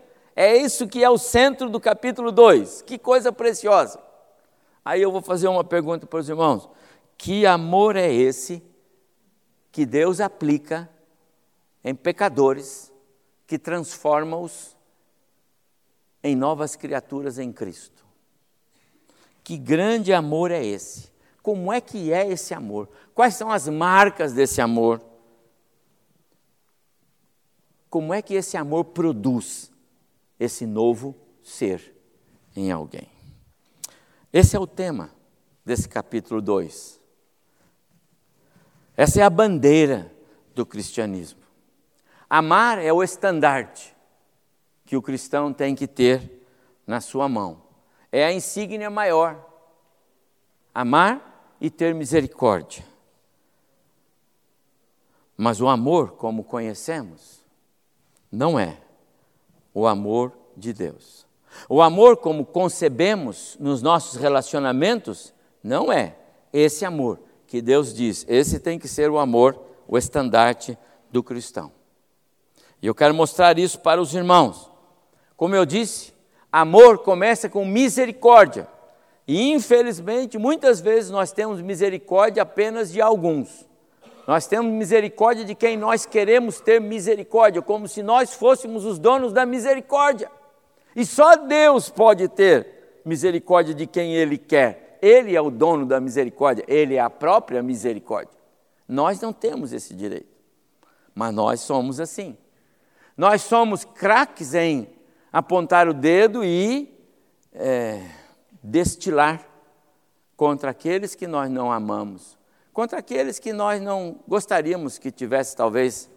[0.40, 2.80] É isso que é o centro do capítulo 2.
[2.80, 4.00] Que coisa preciosa.
[4.82, 6.66] Aí eu vou fazer uma pergunta para os irmãos:
[7.18, 8.62] que amor é esse
[9.70, 10.88] que Deus aplica
[11.84, 12.90] em pecadores
[13.46, 14.74] que transforma-os
[16.24, 18.02] em novas criaturas em Cristo?
[19.44, 21.12] Que grande amor é esse?
[21.42, 22.88] Como é que é esse amor?
[23.14, 25.02] Quais são as marcas desse amor?
[27.90, 29.70] Como é que esse amor produz
[30.40, 31.94] esse novo ser
[32.56, 33.08] em alguém?
[34.32, 35.10] Esse é o tema
[35.64, 36.98] desse capítulo 2.
[38.96, 40.10] Essa é a bandeira
[40.54, 41.40] do cristianismo.
[42.28, 43.94] Amar é o estandarte
[44.86, 46.44] que o cristão tem que ter
[46.86, 47.62] na sua mão.
[48.10, 49.46] É a insígnia maior.
[50.74, 52.84] Amar e ter misericórdia.
[55.36, 57.44] Mas o amor, como conhecemos,
[58.30, 58.80] não é
[59.74, 61.26] o amor de Deus.
[61.68, 66.16] O amor, como concebemos nos nossos relacionamentos, não é
[66.52, 68.24] esse amor que Deus diz.
[68.28, 70.78] Esse tem que ser o amor, o estandarte
[71.10, 71.72] do cristão.
[72.80, 74.70] E eu quero mostrar isso para os irmãos.
[75.36, 76.14] Como eu disse,
[76.50, 78.68] amor começa com misericórdia.
[79.26, 83.68] E infelizmente, muitas vezes nós temos misericórdia apenas de alguns.
[84.30, 89.32] Nós temos misericórdia de quem nós queremos ter misericórdia, como se nós fôssemos os donos
[89.32, 90.30] da misericórdia.
[90.94, 95.00] E só Deus pode ter misericórdia de quem Ele quer.
[95.02, 98.38] Ele é o dono da misericórdia, Ele é a própria misericórdia.
[98.86, 100.30] Nós não temos esse direito,
[101.12, 102.38] mas nós somos assim.
[103.16, 104.88] Nós somos craques em
[105.32, 106.96] apontar o dedo e
[107.52, 108.00] é,
[108.62, 109.44] destilar
[110.36, 112.38] contra aqueles que nós não amamos,
[112.72, 116.10] contra aqueles que nós não gostaríamos que tivesse, talvez,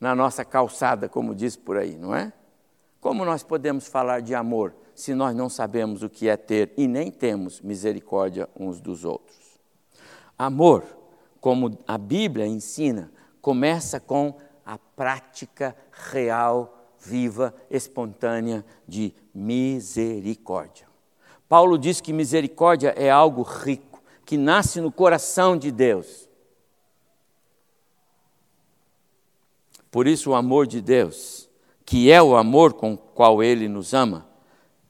[0.00, 2.32] na nossa calçada, como diz por aí, não é?
[3.00, 6.88] Como nós podemos falar de amor se nós não sabemos o que é ter e
[6.88, 9.36] nem temos misericórdia uns dos outros?
[10.36, 10.84] Amor,
[11.40, 15.74] como a Bíblia ensina, começa com a prática
[16.12, 20.86] real, viva, espontânea de misericórdia.
[21.48, 23.87] Paulo diz que misericórdia é algo rico,
[24.28, 26.28] que nasce no coração de Deus.
[29.90, 31.48] Por isso, o amor de Deus
[31.88, 34.28] que é o amor com o qual Ele nos ama,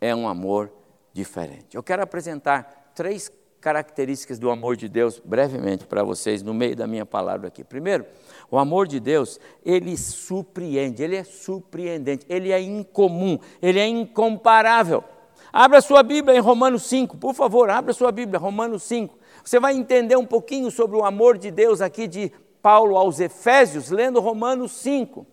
[0.00, 0.68] é um amor
[1.12, 1.76] diferente.
[1.76, 6.88] Eu quero apresentar três características do amor de Deus brevemente para vocês no meio da
[6.88, 7.62] minha palavra aqui.
[7.62, 8.04] Primeiro,
[8.50, 15.04] o amor de Deus, ele surpreende, ele é surpreendente, ele é incomum, ele é incomparável.
[15.52, 19.16] Abra sua Bíblia em Romanos 5, por favor, abra sua Bíblia, Romanos 5.
[19.48, 22.30] Você vai entender um pouquinho sobre o amor de Deus aqui de
[22.60, 25.26] Paulo aos Efésios, lendo Romanos 5.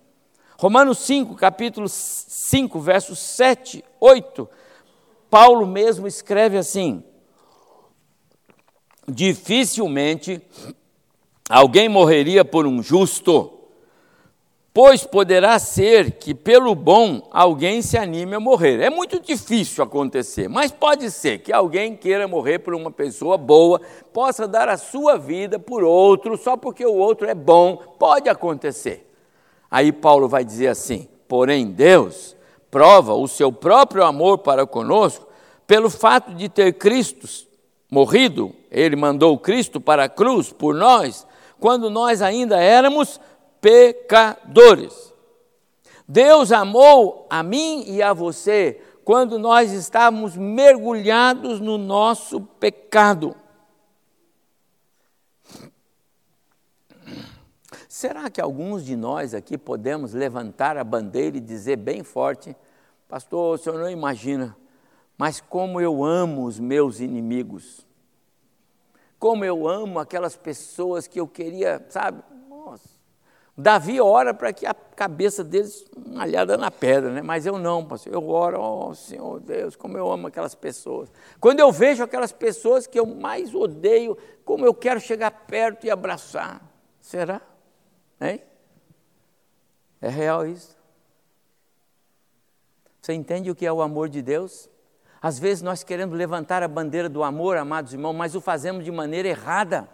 [0.58, 4.49] Romanos 5, capítulo 5, versos 7, 8,
[5.30, 7.04] Paulo mesmo escreve assim:
[9.06, 10.41] Dificilmente
[11.49, 13.54] alguém morreria por um justo,
[14.75, 18.81] pois poderá ser que pelo bom alguém se anime a morrer.
[18.81, 23.79] É muito difícil acontecer, mas pode ser que alguém queira morrer por uma pessoa boa,
[24.11, 29.09] possa dar a sua vida por outro, só porque o outro é bom, pode acontecer.
[29.71, 32.35] Aí Paulo vai dizer assim: porém, Deus
[32.69, 35.25] prova o seu próprio amor para conosco
[35.65, 37.47] pelo fato de ter Cristo
[37.89, 41.25] morrido, ele mandou Cristo para a cruz por nós,
[41.61, 43.21] quando nós ainda éramos
[43.65, 45.12] pecadores.
[46.08, 53.36] Deus amou a mim e a você quando nós estávamos mergulhados no nosso pecado.
[57.89, 62.56] Será que alguns de nós aqui podemos levantar a bandeira e dizer bem forte:
[63.10, 64.56] Pastor, o senhor não imagina,
[65.17, 67.84] mas como eu amo os meus inimigos,
[69.17, 72.21] como eu amo aquelas pessoas que eu queria, sabe?
[73.57, 77.21] Davi ora para que a cabeça deles malhada na pedra, né?
[77.21, 78.13] mas eu não, pastor.
[78.13, 81.09] Eu oro, oh, Senhor Deus, como eu amo aquelas pessoas.
[81.39, 85.89] Quando eu vejo aquelas pessoas que eu mais odeio, como eu quero chegar perto e
[85.89, 86.61] abraçar.
[86.99, 87.41] Será?
[88.19, 88.41] Hein?
[90.01, 90.75] É real isso?
[93.01, 94.69] Você entende o que é o amor de Deus?
[95.21, 98.91] Às vezes nós queremos levantar a bandeira do amor, amados irmãos, mas o fazemos de
[98.91, 99.87] maneira errada.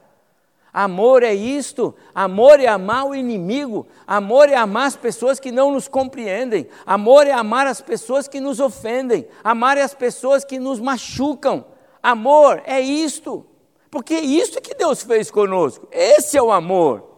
[0.74, 5.72] Amor é isto, amor é amar o inimigo, amor é amar as pessoas que não
[5.72, 10.58] nos compreendem, amor é amar as pessoas que nos ofendem, amar é as pessoas que
[10.58, 11.66] nos machucam.
[12.02, 13.46] Amor é isto,
[13.90, 17.12] porque é isto que Deus fez conosco, esse é o amor.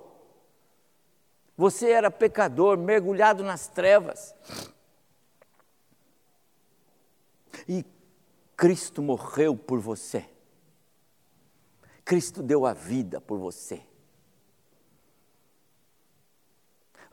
[1.55, 4.33] Você era pecador, mergulhado nas trevas.
[7.69, 7.85] E
[8.57, 10.32] Cristo morreu por você.
[12.03, 13.81] Cristo deu a vida por você.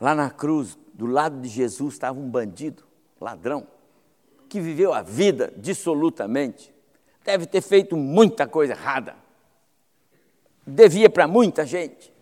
[0.00, 2.84] Lá na cruz, do lado de Jesus, estava um bandido,
[3.20, 3.66] ladrão,
[4.48, 6.74] que viveu a vida dissolutamente.
[7.24, 9.14] Deve ter feito muita coisa errada.
[10.66, 12.12] Devia para muita gente.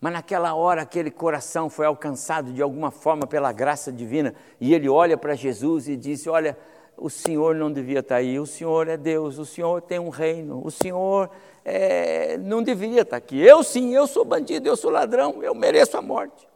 [0.00, 4.88] Mas naquela hora aquele coração foi alcançado de alguma forma pela graça divina e ele
[4.88, 6.56] olha para Jesus e diz: Olha,
[6.98, 10.60] o Senhor não devia estar aí, o Senhor é Deus, o Senhor tem um reino,
[10.64, 11.30] o Senhor
[11.64, 13.38] é, não deveria estar aqui.
[13.40, 16.48] Eu sim, eu sou bandido, eu sou ladrão, eu mereço a morte.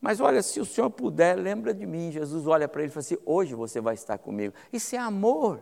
[0.00, 2.12] Mas olha, se o Senhor puder, lembra de mim.
[2.12, 4.54] Jesus olha para ele e fala assim: hoje você vai estar comigo.
[4.72, 5.60] Isso é amor.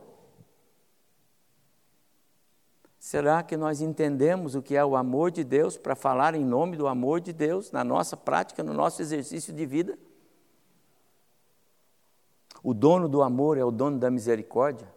[2.99, 6.77] Será que nós entendemos o que é o amor de Deus para falar em nome
[6.77, 9.97] do amor de Deus na nossa prática, no nosso exercício de vida?
[12.67, 14.89] O dono do amor é o dono da misericórdia.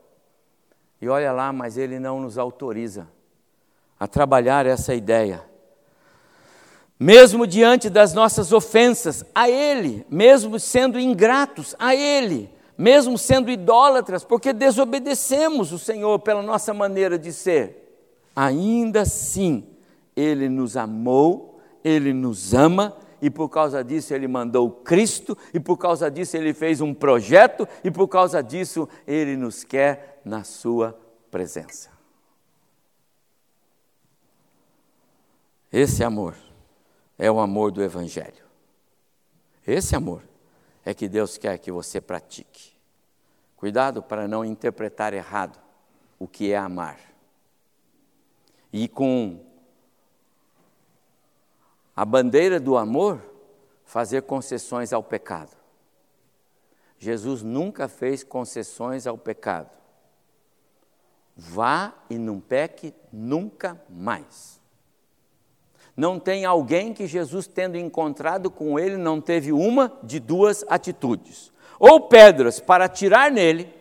[1.00, 3.08] E olha lá, mas ele não nos autoriza
[4.00, 5.46] a trabalhar essa ideia.
[7.00, 14.24] Mesmo diante das nossas ofensas a Ele, mesmo sendo ingratos a Ele, mesmo sendo idólatras,
[14.24, 18.02] porque desobedecemos o Senhor pela nossa maneira de ser,
[18.36, 19.64] ainda assim
[20.16, 25.78] Ele nos amou, Ele nos ama e por causa disso ele mandou Cristo, e por
[25.78, 31.00] causa disso ele fez um projeto, e por causa disso ele nos quer na sua
[31.30, 31.90] presença.
[35.72, 36.36] Esse amor
[37.18, 38.44] é o amor do Evangelho.
[39.66, 40.24] Esse amor
[40.84, 42.74] é que Deus quer que você pratique.
[43.56, 45.60] Cuidado para não interpretar errado
[46.18, 46.98] o que é amar.
[48.72, 49.40] E com
[52.00, 53.22] a bandeira do amor,
[53.84, 55.52] fazer concessões ao pecado.
[56.98, 59.70] Jesus nunca fez concessões ao pecado.
[61.36, 64.62] Vá e não peque nunca mais.
[65.94, 71.52] Não tem alguém que Jesus, tendo encontrado com ele, não teve uma de duas atitudes:
[71.78, 73.74] ou pedras para atirar nele,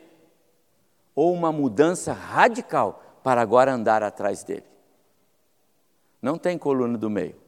[1.15, 4.67] ou uma mudança radical para agora andar atrás dele.
[6.21, 7.47] Não tem coluna do meio.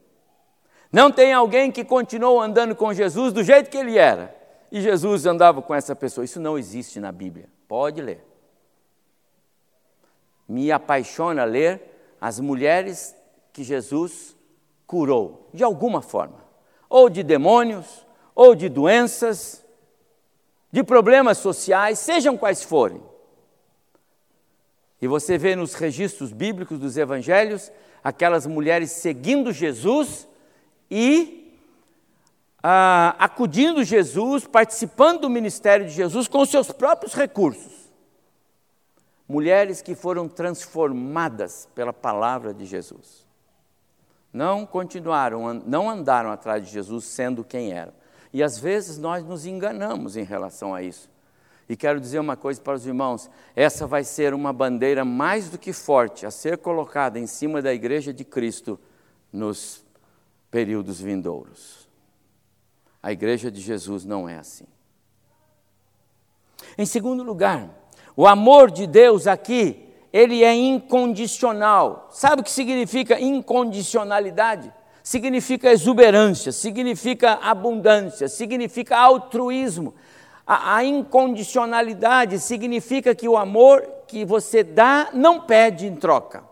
[0.91, 4.35] Não tem alguém que continuou andando com Jesus do jeito que ele era.
[4.71, 6.25] E Jesus andava com essa pessoa.
[6.25, 7.47] Isso não existe na Bíblia.
[7.67, 8.25] Pode ler.
[10.47, 11.81] Me apaixona ler
[12.19, 13.15] as mulheres
[13.53, 14.35] que Jesus
[14.85, 16.43] curou, de alguma forma.
[16.89, 19.65] Ou de demônios, ou de doenças,
[20.71, 23.01] de problemas sociais, sejam quais forem.
[25.01, 27.71] E você vê nos registros bíblicos dos evangelhos
[28.03, 30.27] aquelas mulheres seguindo Jesus
[30.91, 31.57] e
[32.61, 37.89] ah, acudindo Jesus, participando do ministério de Jesus com seus próprios recursos.
[39.27, 43.25] Mulheres que foram transformadas pela palavra de Jesus.
[44.33, 47.93] Não continuaram, não andaram atrás de Jesus sendo quem eram.
[48.33, 51.09] E às vezes nós nos enganamos em relação a isso.
[51.67, 55.57] E quero dizer uma coisa para os irmãos: essa vai ser uma bandeira mais do
[55.57, 58.77] que forte a ser colocada em cima da igreja de Cristo
[59.31, 59.83] nos
[60.51, 61.89] períodos vindouros.
[63.01, 64.67] A igreja de Jesus não é assim.
[66.77, 67.69] Em segundo lugar,
[68.15, 72.09] o amor de Deus aqui, ele é incondicional.
[72.11, 74.71] Sabe o que significa incondicionalidade?
[75.01, 79.95] Significa exuberância, significa abundância, significa altruísmo.
[80.45, 86.50] A, a, incondicionalidade significa que o amor que você dá não pede em troca.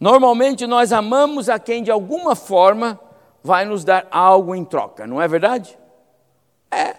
[0.00, 3.00] Normalmente nós amamos a quem de alguma forma
[3.42, 5.78] vai nos dar algo em troca, não é verdade?
[6.70, 6.96] É.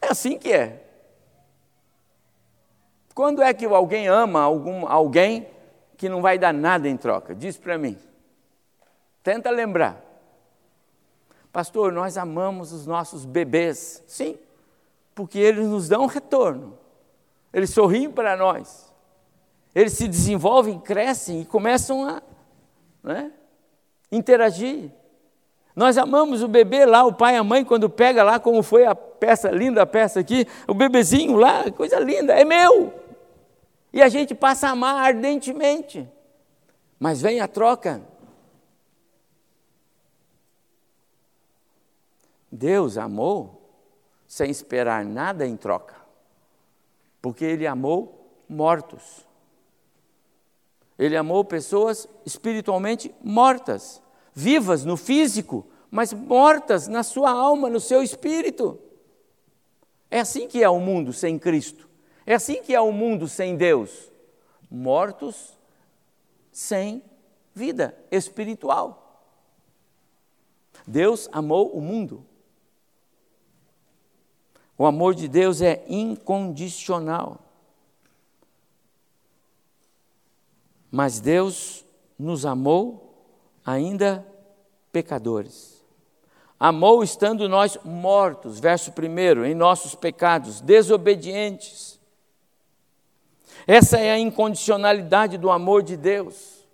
[0.00, 0.82] É assim que é.
[3.14, 5.48] Quando é que alguém ama algum, alguém
[5.96, 7.34] que não vai dar nada em troca?
[7.34, 7.96] Diz para mim.
[9.22, 10.00] Tenta lembrar.
[11.52, 14.02] Pastor, nós amamos os nossos bebês.
[14.06, 14.38] Sim,
[15.14, 16.78] porque eles nos dão retorno.
[17.52, 18.91] Eles sorriem para nós.
[19.74, 22.22] Eles se desenvolvem, crescem e começam a
[23.02, 23.32] né,
[24.10, 24.90] interagir.
[25.74, 28.84] Nós amamos o bebê lá, o pai e a mãe, quando pega lá, como foi
[28.84, 32.92] a peça, linda peça aqui, o bebezinho lá, coisa linda, é meu.
[33.92, 36.08] E a gente passa a amar ardentemente.
[36.98, 38.02] Mas vem a troca.
[42.50, 43.62] Deus amou
[44.26, 45.96] sem esperar nada em troca,
[47.20, 49.26] porque Ele amou mortos.
[50.98, 58.02] Ele amou pessoas espiritualmente mortas, vivas no físico, mas mortas na sua alma, no seu
[58.02, 58.78] espírito.
[60.10, 61.88] É assim que é o mundo sem Cristo.
[62.26, 64.10] É assim que é o mundo sem Deus.
[64.70, 65.58] Mortos
[66.50, 67.02] sem
[67.54, 69.24] vida espiritual.
[70.86, 72.24] Deus amou o mundo.
[74.76, 77.41] O amor de Deus é incondicional.
[80.92, 81.86] Mas Deus
[82.18, 83.16] nos amou
[83.64, 84.26] ainda
[84.92, 85.82] pecadores.
[86.60, 91.98] amou estando nós mortos, verso 1, em nossos pecados, desobedientes.
[93.66, 96.68] Essa é a incondicionalidade do amor de Deus.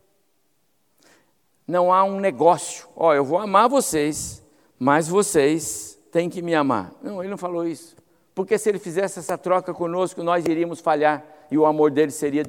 [1.66, 4.42] Não há um negócio, ó, oh, eu vou amar vocês,
[4.78, 6.92] mas vocês têm que me amar.
[7.02, 7.96] Não, ele não falou isso.
[8.34, 12.44] Porque se ele fizesse essa troca conosco, nós iríamos falhar e o amor dele seria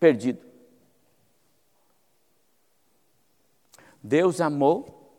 [0.00, 0.53] perdido.
[4.06, 5.10] Deus amou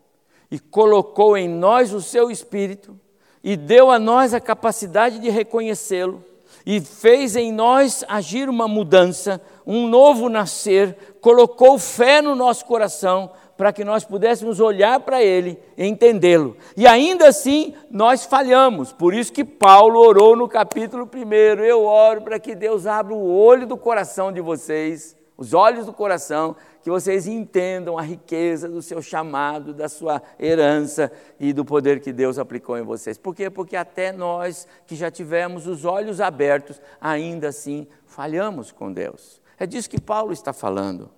[0.48, 2.96] e colocou em nós o seu espírito
[3.42, 6.22] e deu a nós a capacidade de reconhecê-lo
[6.64, 13.30] e fez em nós agir uma mudança, um novo nascer, colocou fé no nosso coração
[13.56, 16.56] para que nós pudéssemos olhar para ele e entendê-lo.
[16.76, 18.92] E ainda assim nós falhamos.
[18.92, 21.32] Por isso que Paulo orou no capítulo 1.
[21.64, 25.92] Eu oro para que Deus abra o olho do coração de vocês, os olhos do
[25.92, 32.00] coração, que vocês entendam a riqueza do seu chamado, da sua herança e do poder
[32.00, 33.18] que Deus aplicou em vocês.
[33.18, 33.50] Por quê?
[33.50, 39.42] Porque até nós que já tivemos os olhos abertos, ainda assim falhamos com Deus.
[39.58, 41.10] É disso que Paulo está falando.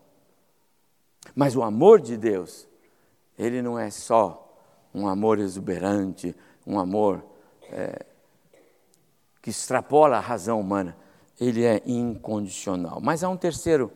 [1.35, 2.69] Mas o amor de Deus,
[3.39, 4.45] ele não é só
[4.93, 6.35] um amor exuberante,
[6.66, 7.25] um amor
[7.71, 8.05] é,
[9.41, 10.97] que extrapola a razão humana,
[11.41, 13.01] ele é incondicional.
[13.01, 13.93] Mas há um terceiro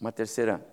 [0.00, 0.64] uma terceira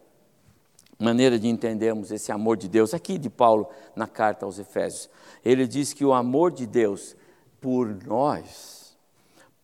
[0.99, 5.09] maneira de entendermos esse amor de Deus, aqui de Paulo na carta aos Efésios.
[5.43, 7.15] Ele diz que o amor de Deus
[7.59, 8.97] por nós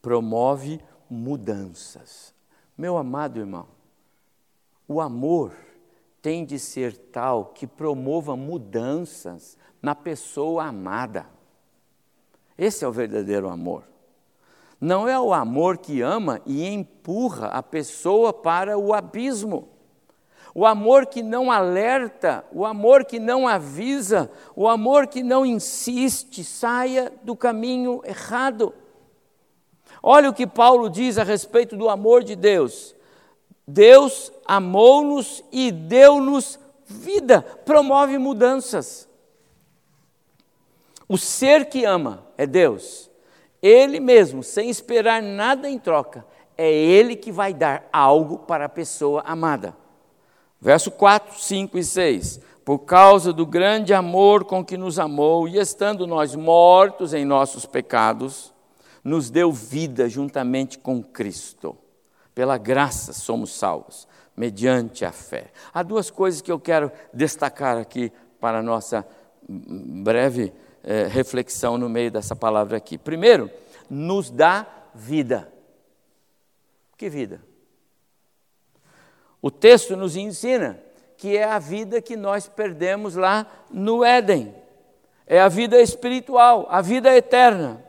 [0.01, 2.33] promove mudanças.
[2.77, 3.67] Meu amado irmão,
[4.87, 5.53] o amor
[6.21, 11.25] tem de ser tal que promova mudanças na pessoa amada.
[12.57, 13.83] Esse é o verdadeiro amor.
[14.81, 19.69] Não é o amor que ama e empurra a pessoa para o abismo.
[20.55, 26.43] O amor que não alerta, o amor que não avisa, o amor que não insiste,
[26.43, 28.73] saia do caminho errado.
[30.01, 32.95] Olha o que Paulo diz a respeito do amor de Deus.
[33.67, 39.07] Deus amou-nos e deu-nos vida, promove mudanças.
[41.07, 43.10] O ser que ama é Deus.
[43.61, 46.25] Ele mesmo, sem esperar nada em troca,
[46.57, 49.75] é Ele que vai dar algo para a pessoa amada.
[50.59, 52.39] Verso 4, 5 e 6.
[52.63, 57.65] Por causa do grande amor com que nos amou, e estando nós mortos em nossos
[57.65, 58.53] pecados,
[59.03, 61.75] nos deu vida juntamente com Cristo.
[62.33, 64.07] Pela graça somos salvos,
[64.37, 65.51] mediante a fé.
[65.73, 69.05] Há duas coisas que eu quero destacar aqui para a nossa
[69.47, 70.53] breve
[70.83, 72.97] é, reflexão no meio dessa palavra aqui.
[72.97, 73.49] Primeiro,
[73.89, 75.51] nos dá vida.
[76.97, 77.41] Que vida?
[79.41, 80.79] O texto nos ensina
[81.17, 84.55] que é a vida que nós perdemos lá no Éden.
[85.27, 87.83] É a vida espiritual, a vida eterna.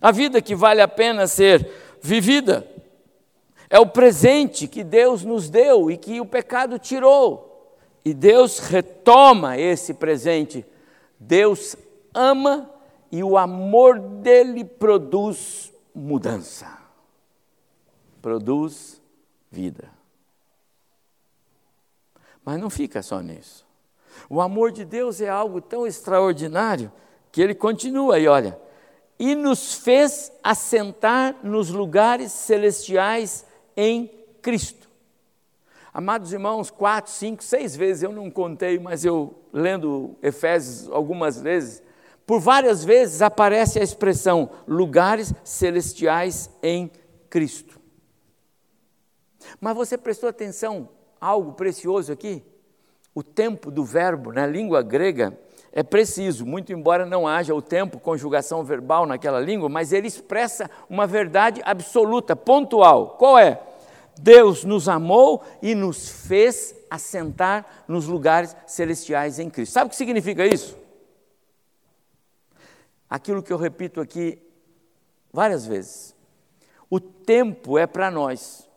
[0.00, 2.66] A vida que vale a pena ser vivida.
[3.68, 7.76] É o presente que Deus nos deu e que o pecado tirou.
[8.04, 10.64] E Deus retoma esse presente
[11.20, 11.76] Deus
[12.14, 12.68] ama
[13.12, 16.78] e o amor dele produz mudança,
[18.22, 19.02] produz
[19.50, 19.90] vida.
[22.42, 23.66] Mas não fica só nisso.
[24.28, 26.90] O amor de Deus é algo tão extraordinário
[27.30, 28.58] que ele continua e olha,
[29.18, 33.44] e nos fez assentar nos lugares celestiais
[33.76, 34.10] em
[34.40, 34.79] Cristo.
[35.92, 41.82] Amados irmãos, quatro, cinco, seis vezes, eu não contei, mas eu lendo Efésios algumas vezes,
[42.24, 46.90] por várias vezes aparece a expressão lugares celestiais em
[47.28, 47.80] Cristo.
[49.60, 50.88] Mas você prestou atenção
[51.20, 52.40] a algo precioso aqui?
[53.12, 55.36] O tempo do verbo na língua grega
[55.72, 60.70] é preciso, muito embora não haja o tempo, conjugação verbal naquela língua, mas ele expressa
[60.88, 63.16] uma verdade absoluta, pontual.
[63.18, 63.60] Qual é?
[64.22, 69.72] Deus nos amou e nos fez assentar nos lugares celestiais em Cristo.
[69.72, 70.76] Sabe o que significa isso?
[73.08, 74.38] Aquilo que eu repito aqui
[75.32, 76.14] várias vezes.
[76.88, 78.68] O tempo é para nós.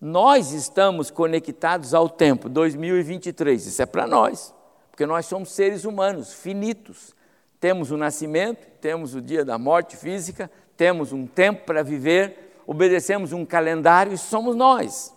[0.00, 3.66] Nós estamos conectados ao tempo 2023.
[3.66, 4.52] Isso é para nós,
[4.90, 7.14] porque nós somos seres humanos, finitos.
[7.60, 13.32] Temos o nascimento, temos o dia da morte física, temos um tempo para viver obedecemos
[13.32, 15.14] um calendário e somos nós.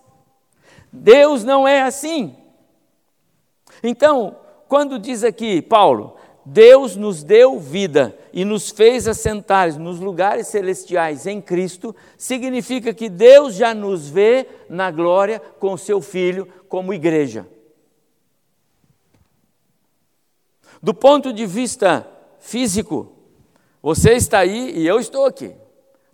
[0.92, 2.36] Deus não é assim.
[3.84, 4.38] Então,
[4.68, 11.28] quando diz aqui, Paulo, Deus nos deu vida e nos fez assentar nos lugares celestiais
[11.28, 17.46] em Cristo, significa que Deus já nos vê na glória com seu Filho como igreja.
[20.82, 22.08] Do ponto de vista
[22.40, 23.12] físico,
[23.82, 25.54] você está aí e eu estou aqui.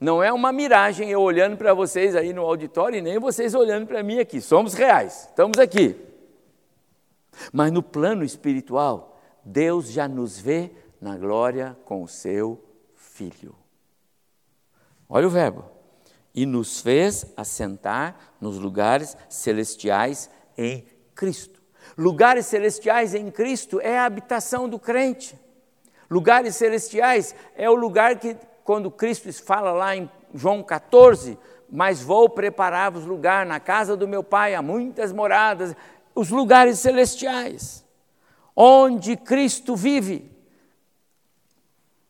[0.03, 3.87] Não é uma miragem eu olhando para vocês aí no auditório e nem vocês olhando
[3.87, 4.41] para mim aqui.
[4.41, 5.95] Somos reais, estamos aqui.
[7.53, 12.61] Mas no plano espiritual, Deus já nos vê na glória com o seu
[12.97, 13.55] Filho.
[15.07, 15.63] Olha o verbo.
[16.35, 20.85] E nos fez assentar nos lugares celestiais em
[21.15, 21.61] Cristo.
[21.97, 25.39] Lugares celestiais em Cristo é a habitação do crente.
[26.09, 31.37] Lugares celestiais é o lugar que, quando Cristo fala lá em João 14,
[31.69, 35.75] mas vou preparar-vos lugar na casa do meu Pai, há muitas moradas,
[36.15, 37.83] os lugares celestiais,
[38.55, 40.31] onde Cristo vive,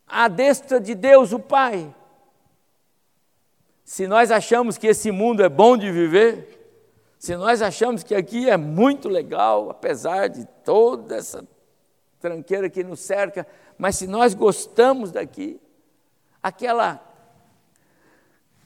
[0.07, 1.93] à destra de Deus o Pai.
[3.83, 6.59] Se nós achamos que esse mundo é bom de viver,
[7.17, 11.47] se nós achamos que aqui é muito legal, apesar de toda essa
[12.19, 13.47] tranqueira que nos cerca,
[13.77, 15.59] mas se nós gostamos daqui,
[16.43, 17.01] aquela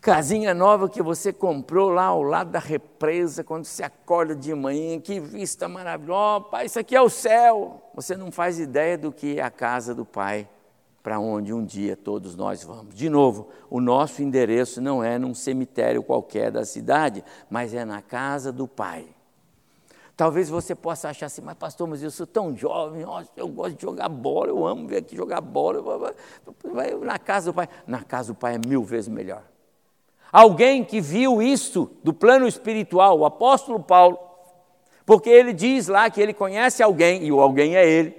[0.01, 4.99] casinha nova que você comprou lá ao lado da represa, quando você acorda de manhã,
[4.99, 7.81] que vista maravilhosa, oh, pai, isso aqui é o céu.
[7.93, 10.47] Você não faz ideia do que é a casa do Pai,
[11.03, 12.95] para onde um dia todos nós vamos.
[12.95, 18.01] De novo, o nosso endereço não é num cemitério qualquer da cidade, mas é na
[18.01, 19.16] casa do Pai.
[20.17, 23.05] Talvez você possa achar assim, mas pastor, mas eu sou tão jovem,
[23.35, 26.15] eu gosto de jogar bola, eu amo vir aqui jogar bola.
[26.63, 27.69] Vai na casa do pai.
[27.85, 29.43] Na casa do pai é mil vezes melhor.
[30.31, 34.17] Alguém que viu isso do plano espiritual, o apóstolo Paulo,
[35.05, 38.17] porque ele diz lá que ele conhece alguém, e o alguém é ele,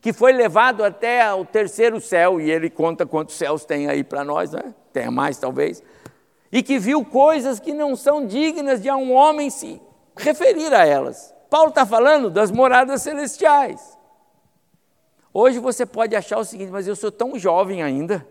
[0.00, 4.24] que foi levado até o terceiro céu, e ele conta quantos céus tem aí para
[4.24, 4.74] nós, né?
[4.92, 5.82] tem mais talvez,
[6.50, 9.80] e que viu coisas que não são dignas de um homem se
[10.16, 11.34] referir a elas.
[11.48, 13.98] Paulo está falando das moradas celestiais.
[15.34, 18.26] Hoje você pode achar o seguinte, mas eu sou tão jovem ainda.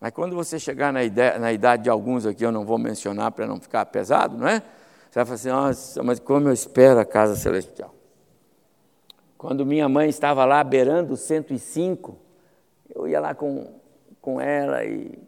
[0.00, 3.32] Mas quando você chegar na, ideia, na idade de alguns aqui, eu não vou mencionar
[3.32, 4.62] para não ficar pesado, não é?
[5.10, 7.94] Você vai falar assim, mas como eu espero a casa celestial.
[9.36, 12.16] Quando minha mãe estava lá beirando 105,
[12.94, 13.74] eu ia lá com,
[14.20, 15.18] com ela e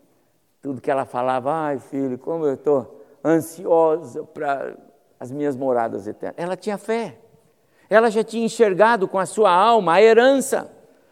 [0.61, 4.77] tudo que ela falava, ai filho, como eu estou ansiosa para
[5.23, 6.35] as minhas moradas eternas.
[6.37, 7.17] Ela tinha fé.
[7.89, 10.69] Ela já tinha enxergado com a sua alma a herança.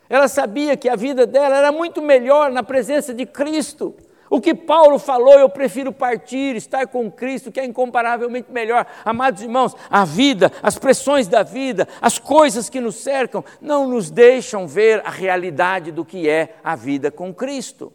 [0.09, 3.95] Ela sabia que a vida dela era muito melhor na presença de Cristo.
[4.29, 8.85] O que Paulo falou, eu prefiro partir, estar com Cristo, que é incomparavelmente melhor.
[9.05, 14.11] Amados irmãos, a vida, as pressões da vida, as coisas que nos cercam, não nos
[14.11, 17.93] deixam ver a realidade do que é a vida com Cristo.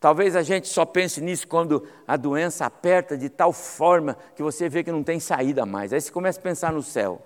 [0.00, 4.66] Talvez a gente só pense nisso quando a doença aperta de tal forma que você
[4.66, 5.92] vê que não tem saída mais.
[5.92, 7.20] Aí você começa a pensar no céu.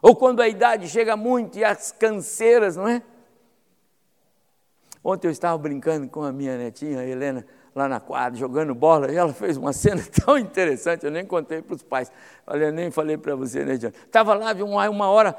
[0.00, 3.02] Ou quando a idade chega muito e as canseiras, não é?
[5.04, 9.12] Ontem eu estava brincando com a minha netinha, a Helena, lá na quadra, jogando bola,
[9.12, 12.10] e ela fez uma cena tão interessante, eu nem contei para os pais.
[12.46, 13.88] Olha, eu nem falei para você, né, John?
[13.88, 15.36] Estava lá, uma, uma hora,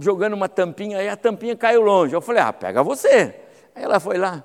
[0.00, 2.12] jogando uma tampinha, aí a tampinha caiu longe.
[2.12, 3.34] Eu falei, ah, pega você.
[3.74, 4.42] Aí ela foi lá,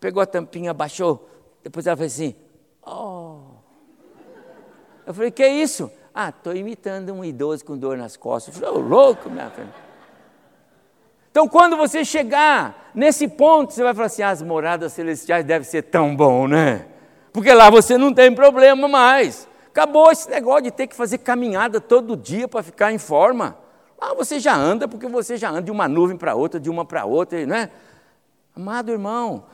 [0.00, 1.28] pegou a tampinha, abaixou.
[1.62, 2.34] Depois ela fez assim,
[2.84, 3.40] oh.
[5.06, 5.90] Eu falei, que é isso?
[6.14, 8.54] Ah, estou imitando um idoso com dor nas costas.
[8.54, 9.90] Eu falei, oh, louco, minha filha.
[11.30, 15.64] Então, quando você chegar nesse ponto, você vai falar assim: ah, as moradas celestiais devem
[15.64, 16.86] ser tão bom, né?
[17.32, 19.48] Porque lá você não tem problema mais.
[19.68, 23.56] Acabou esse negócio de ter que fazer caminhada todo dia para ficar em forma.
[24.00, 26.84] Lá você já anda, porque você já anda de uma nuvem para outra, de uma
[26.84, 27.70] para outra, né?
[28.56, 29.44] Amado irmão,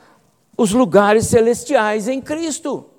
[0.57, 2.89] os lugares celestiais em Cristo.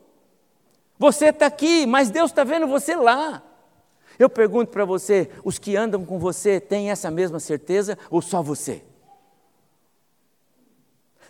[0.96, 3.42] Você está aqui, mas Deus está vendo você lá.
[4.18, 8.40] Eu pergunto para você: os que andam com você têm essa mesma certeza ou só
[8.40, 8.84] você?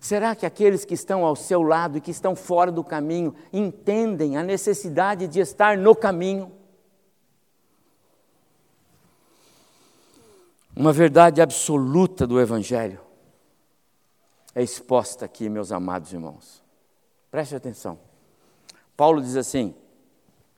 [0.01, 4.37] Será que aqueles que estão ao seu lado e que estão fora do caminho entendem
[4.37, 6.53] a necessidade de estar no caminho?
[10.77, 13.08] Uma verdade absoluta do Evangelho
[14.55, 16.63] é exposta aqui, meus amados irmãos.
[17.31, 17.99] Preste atenção.
[18.97, 19.75] Paulo diz assim: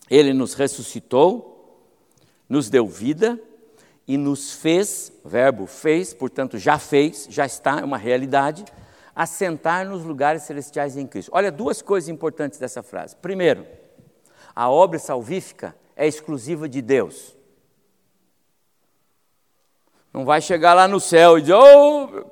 [0.08, 1.86] Ele nos ressuscitou,
[2.48, 3.40] nos deu vida
[4.06, 8.64] e nos fez, verbo fez, portanto já fez, já está, é uma realidade,
[9.14, 11.30] assentar nos lugares celestiais em Cristo.
[11.34, 13.14] Olha duas coisas importantes dessa frase.
[13.16, 13.66] Primeiro,
[14.54, 17.36] a obra salvífica é exclusiva de Deus.
[20.12, 22.24] Não vai chegar lá no céu e dizer, oh,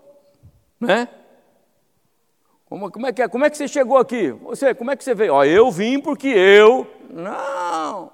[0.80, 1.08] né?
[2.68, 3.28] Como, como, é que é?
[3.28, 4.30] Como é que você chegou aqui?
[4.30, 5.34] Você, como é que você veio?
[5.34, 6.86] Ó, eu vim porque eu.
[7.08, 8.12] Não.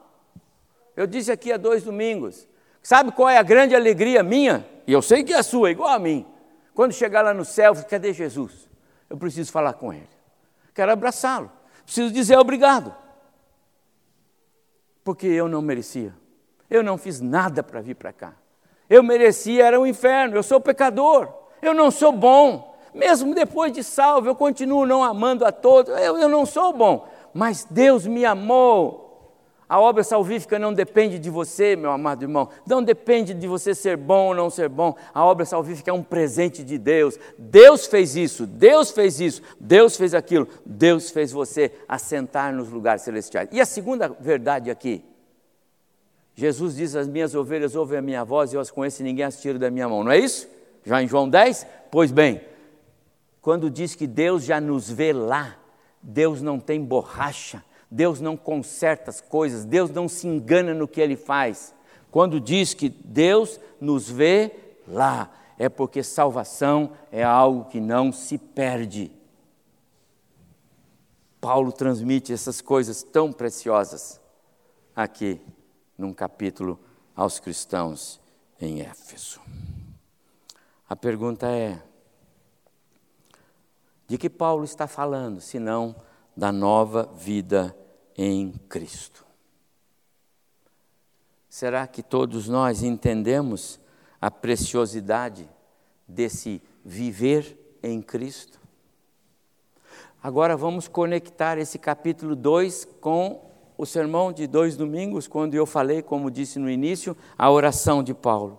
[0.96, 2.46] Eu disse aqui há dois domingos.
[2.82, 4.64] Sabe qual é a grande alegria minha?
[4.86, 6.26] e eu sei que é a sua, igual a mim.
[6.74, 8.68] Quando chegar lá no céu, cadê Jesus?
[9.08, 10.08] Eu preciso falar com ele.
[10.74, 11.50] Quero abraçá-lo.
[11.84, 12.94] Preciso dizer obrigado.
[15.02, 16.14] Porque eu não merecia.
[16.68, 18.34] Eu não fiz nada para vir para cá.
[18.88, 20.36] Eu merecia, era o um inferno.
[20.36, 21.32] Eu sou pecador.
[21.62, 22.73] Eu não sou bom.
[22.94, 25.92] Mesmo depois de salvo, eu continuo não amando a todos.
[25.98, 27.08] Eu, eu não sou bom.
[27.32, 29.04] Mas Deus me amou
[29.68, 33.96] a obra salvífica não depende de você, meu amado irmão, não depende de você ser
[33.96, 34.94] bom ou não ser bom.
[35.12, 37.18] A obra salvífica é um presente de Deus.
[37.38, 43.02] Deus fez isso, Deus fez isso, Deus fez aquilo, Deus fez você assentar nos lugares
[43.02, 43.48] celestiais.
[43.52, 45.02] E a segunda verdade aqui,
[46.34, 49.24] Jesus diz: As minhas ovelhas ouvem a minha voz e eu as conheço e ninguém
[49.24, 50.46] as tira da minha mão, não é isso?
[50.84, 51.66] Já em João 10?
[51.90, 52.42] Pois bem,
[53.44, 55.56] quando diz que Deus já nos vê lá,
[56.02, 57.62] Deus não tem borracha
[57.94, 61.72] Deus não conserta as coisas, Deus não se engana no que ele faz.
[62.10, 64.50] Quando diz que Deus nos vê
[64.88, 69.12] lá, é porque salvação é algo que não se perde.
[71.40, 74.20] Paulo transmite essas coisas tão preciosas
[74.96, 75.40] aqui
[75.96, 76.80] num capítulo
[77.14, 78.20] aos cristãos
[78.60, 79.40] em Éfeso.
[80.88, 81.80] A pergunta é:
[84.06, 85.96] de que Paulo está falando, se não
[86.36, 87.76] da nova vida
[88.16, 89.24] em Cristo.
[91.48, 93.78] Será que todos nós entendemos
[94.20, 95.48] a preciosidade
[96.06, 98.60] desse viver em Cristo?
[100.22, 103.42] Agora vamos conectar esse capítulo 2 com
[103.76, 108.14] o sermão de dois domingos, quando eu falei, como disse no início, a oração de
[108.14, 108.58] Paulo.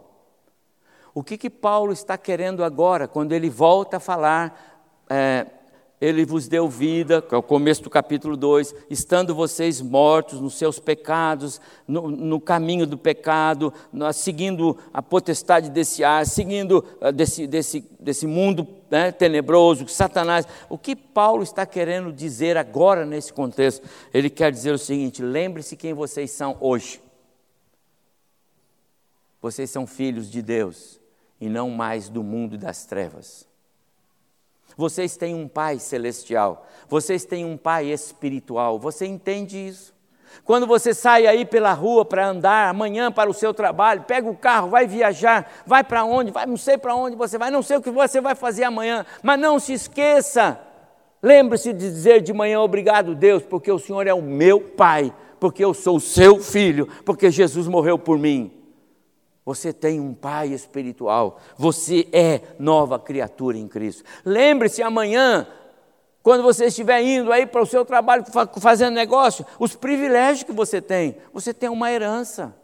[1.13, 4.74] O que, que Paulo está querendo agora, quando ele volta a falar
[5.09, 5.45] é,
[5.99, 10.55] ele vos deu vida, que é o começo do capítulo 2, estando vocês mortos nos
[10.55, 17.11] seus pecados, no, no caminho do pecado, no, seguindo a potestade desse ar, seguindo uh,
[17.13, 20.45] desse, desse, desse mundo né, tenebroso, Satanás.
[20.69, 23.87] O que Paulo está querendo dizer agora nesse contexto?
[24.13, 27.01] Ele quer dizer o seguinte: lembre-se quem vocês são hoje.
[29.41, 30.99] Vocês são filhos de Deus
[31.39, 33.47] e não mais do mundo das trevas.
[34.77, 39.95] Vocês têm um Pai celestial, vocês têm um Pai espiritual, você entende isso?
[40.43, 44.35] Quando você sai aí pela rua para andar, amanhã para o seu trabalho, pega o
[44.35, 47.77] carro, vai viajar, vai para onde, vai, não sei para onde você vai, não sei
[47.77, 50.59] o que você vai fazer amanhã, mas não se esqueça,
[51.23, 55.63] lembre-se de dizer de manhã obrigado, Deus, porque o Senhor é o meu Pai, porque
[55.63, 58.64] eu sou o seu filho, porque Jesus morreu por mim.
[59.45, 61.39] Você tem um pai espiritual.
[61.55, 64.03] Você é nova criatura em Cristo.
[64.25, 65.47] Lembre-se amanhã,
[66.23, 68.25] quando você estiver indo aí para o seu trabalho,
[68.59, 71.17] fazendo negócio, os privilégios que você tem.
[71.31, 72.55] Você tem uma herança.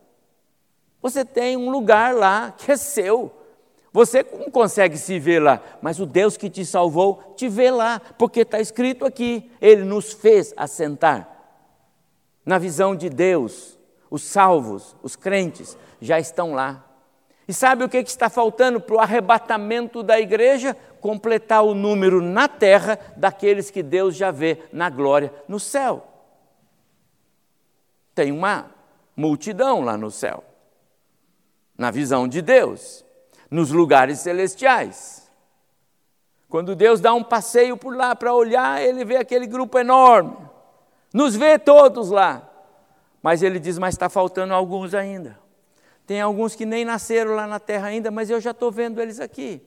[0.99, 3.31] Você tem um lugar lá que é seu.
[3.93, 8.01] Você não consegue se ver lá, mas o Deus que te salvou te vê lá,
[8.17, 11.27] porque está escrito aqui: Ele nos fez assentar.
[12.43, 13.77] Na visão de Deus,
[14.11, 16.85] os salvos, os crentes, já estão lá.
[17.47, 20.75] E sabe o que está faltando para o arrebatamento da igreja?
[20.99, 26.05] Completar o número na terra daqueles que Deus já vê na glória no céu.
[28.13, 28.69] Tem uma
[29.15, 30.43] multidão lá no céu,
[31.77, 33.05] na visão de Deus,
[33.49, 35.31] nos lugares celestiais.
[36.49, 40.37] Quando Deus dá um passeio por lá para olhar, ele vê aquele grupo enorme,
[41.13, 42.50] nos vê todos lá.
[43.21, 45.39] Mas ele diz: Mas está faltando alguns ainda.
[46.05, 49.19] Tem alguns que nem nasceram lá na terra ainda, mas eu já estou vendo eles
[49.19, 49.61] aqui.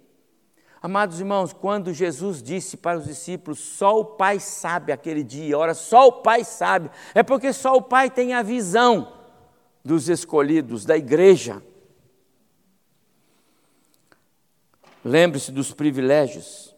[0.82, 5.72] Amados irmãos, quando Jesus disse para os discípulos, só o Pai sabe aquele dia, ora,
[5.72, 9.11] só o Pai sabe, é porque só o Pai tem a visão
[9.82, 11.62] dos escolhidos, da igreja.
[15.02, 16.76] Lembre-se dos privilégios,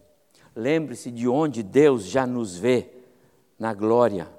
[0.54, 2.88] lembre-se de onde Deus já nos vê
[3.58, 4.35] na glória.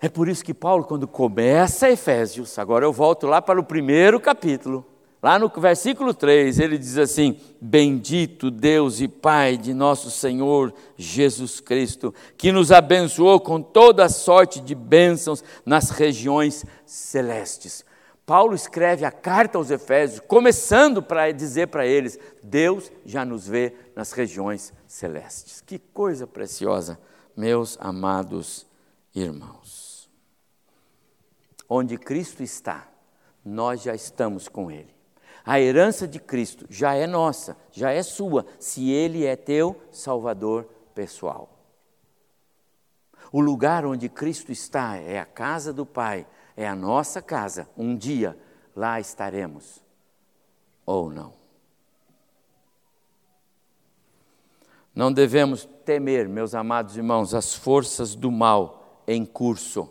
[0.00, 4.20] É por isso que Paulo, quando começa Efésios, agora eu volto lá para o primeiro
[4.20, 4.86] capítulo,
[5.20, 11.58] lá no versículo 3, ele diz assim: Bendito Deus e Pai de nosso Senhor Jesus
[11.58, 17.84] Cristo, que nos abençoou com toda a sorte de bênçãos nas regiões celestes.
[18.24, 23.74] Paulo escreve a carta aos Efésios, começando para dizer para eles: Deus já nos vê
[23.96, 25.60] nas regiões celestes.
[25.60, 27.00] Que coisa preciosa,
[27.36, 28.64] meus amados
[29.12, 29.87] irmãos.
[31.68, 32.88] Onde Cristo está,
[33.44, 34.94] nós já estamos com Ele.
[35.44, 40.64] A herança de Cristo já é nossa, já é sua, se Ele é teu Salvador
[40.94, 41.58] pessoal.
[43.32, 47.68] O lugar onde Cristo está é a casa do Pai, é a nossa casa.
[47.76, 48.38] Um dia
[48.74, 49.82] lá estaremos
[50.84, 51.32] ou não.
[54.94, 59.88] Não devemos temer, meus amados irmãos, as forças do mal em curso.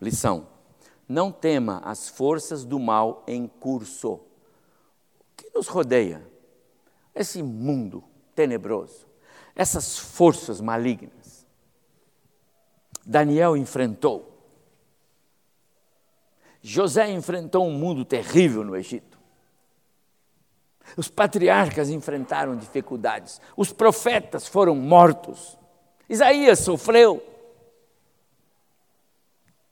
[0.00, 0.47] Lição:
[1.08, 4.12] não tema as forças do mal em curso.
[4.14, 4.22] O
[5.36, 6.22] que nos rodeia?
[7.14, 8.04] Esse mundo
[8.34, 9.06] tenebroso,
[9.56, 11.46] essas forças malignas.
[13.04, 14.34] Daniel enfrentou.
[16.60, 19.18] José enfrentou um mundo terrível no Egito.
[20.96, 23.40] Os patriarcas enfrentaram dificuldades.
[23.56, 25.58] Os profetas foram mortos.
[26.08, 27.22] Isaías sofreu.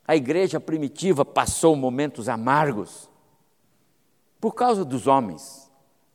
[0.06, 3.10] A igreja primitiva passou momentos amargos
[4.40, 5.70] por causa dos homens,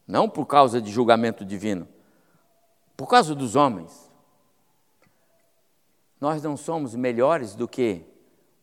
[0.07, 1.87] não por causa de julgamento divino,
[2.95, 4.09] por causa dos homens.
[6.21, 8.05] Nós não somos melhores do que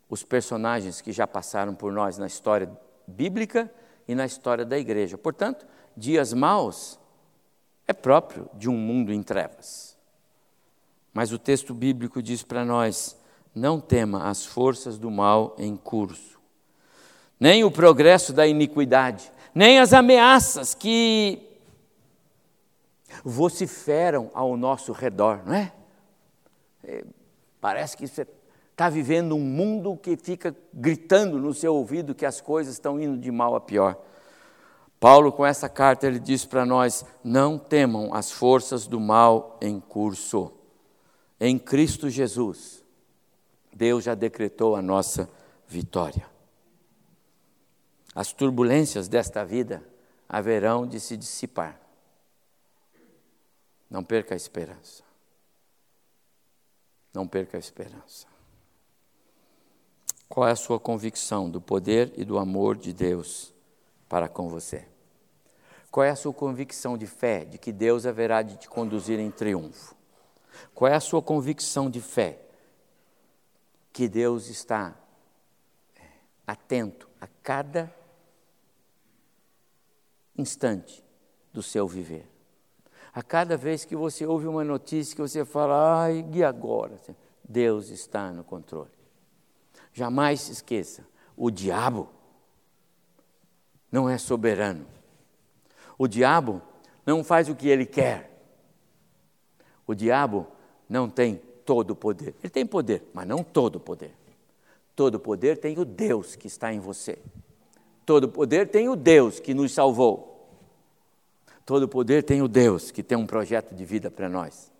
[0.09, 2.71] os personagens que já passaram por nós na história
[3.07, 3.71] bíblica
[4.07, 5.19] e na história da igreja.
[5.19, 6.99] Portanto, dias maus
[7.87, 9.99] é próprio de um mundo em trevas.
[11.13, 13.18] Mas o texto bíblico diz para nós:
[13.59, 16.39] não tema as forças do mal em curso,
[17.39, 21.43] nem o progresso da iniquidade, nem as ameaças que
[23.25, 25.73] vociferam ao nosso redor, não é?
[26.85, 27.05] é
[27.61, 28.27] parece que você
[28.71, 33.19] está vivendo um mundo que fica gritando no seu ouvido que as coisas estão indo
[33.19, 33.97] de mal a pior.
[35.01, 39.81] Paulo, com essa carta, ele diz para nós: não temam as forças do mal em
[39.81, 40.53] curso.
[41.41, 42.85] Em Cristo Jesus,
[43.79, 45.31] Deus já decretou a nossa
[45.69, 46.29] vitória.
[48.13, 49.81] As turbulências desta vida
[50.29, 51.81] haverão de se dissipar.
[53.89, 55.05] Não perca a esperança.
[57.15, 58.27] Não perca a esperança.
[60.29, 63.55] Qual é a sua convicção do poder e do amor de Deus?
[64.09, 64.87] para com você?
[65.91, 69.31] Qual é a sua convicção de fé de que Deus haverá de te conduzir em
[69.31, 69.95] triunfo?
[70.75, 72.48] Qual é a sua convicção de fé
[73.99, 74.95] que Deus está
[75.97, 76.03] é,
[76.47, 77.93] atento a cada
[80.37, 81.05] instante
[81.53, 82.31] do seu viver?
[83.13, 86.97] A cada vez que você ouve uma notícia que você fala, ai, e agora?
[87.43, 88.93] Deus está no controle.
[89.93, 91.05] Jamais se esqueça,
[91.37, 92.09] o diabo
[93.91, 94.87] não é soberano.
[95.99, 96.63] O diabo
[97.05, 98.31] não faz o que ele quer.
[99.85, 100.47] O diabo
[100.89, 102.35] não tem todo o poder.
[102.43, 104.15] Ele tem poder, mas não todo o poder.
[104.97, 107.19] Todo o poder tem o Deus que está em você.
[108.07, 110.49] Todo o poder tem o Deus que nos salvou.
[111.67, 114.73] Todo o poder tem o Deus que tem um projeto de vida para nós.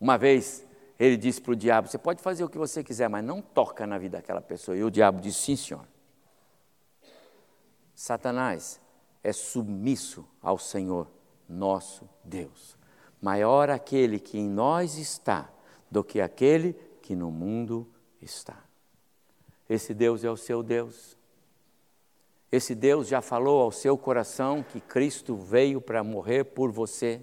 [0.00, 0.64] Uma vez
[1.00, 3.88] ele disse para o diabo: Você pode fazer o que você quiser, mas não toca
[3.88, 4.76] na vida daquela pessoa.
[4.76, 5.84] E o diabo disse: Sim, senhor.
[7.92, 8.80] Satanás
[9.20, 11.08] é submisso ao Senhor,
[11.48, 12.76] nosso Deus.
[13.20, 15.50] Maior aquele que em nós está
[15.96, 17.88] do que aquele que no mundo
[18.20, 18.62] está.
[19.66, 21.16] Esse Deus é o seu Deus.
[22.52, 27.22] Esse Deus já falou ao seu coração que Cristo veio para morrer por você.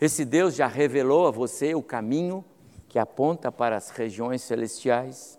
[0.00, 2.44] Esse Deus já revelou a você o caminho
[2.88, 5.38] que aponta para as regiões celestiais.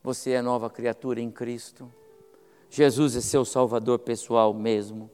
[0.00, 1.92] Você é nova criatura em Cristo.
[2.70, 5.10] Jesus é seu salvador pessoal mesmo?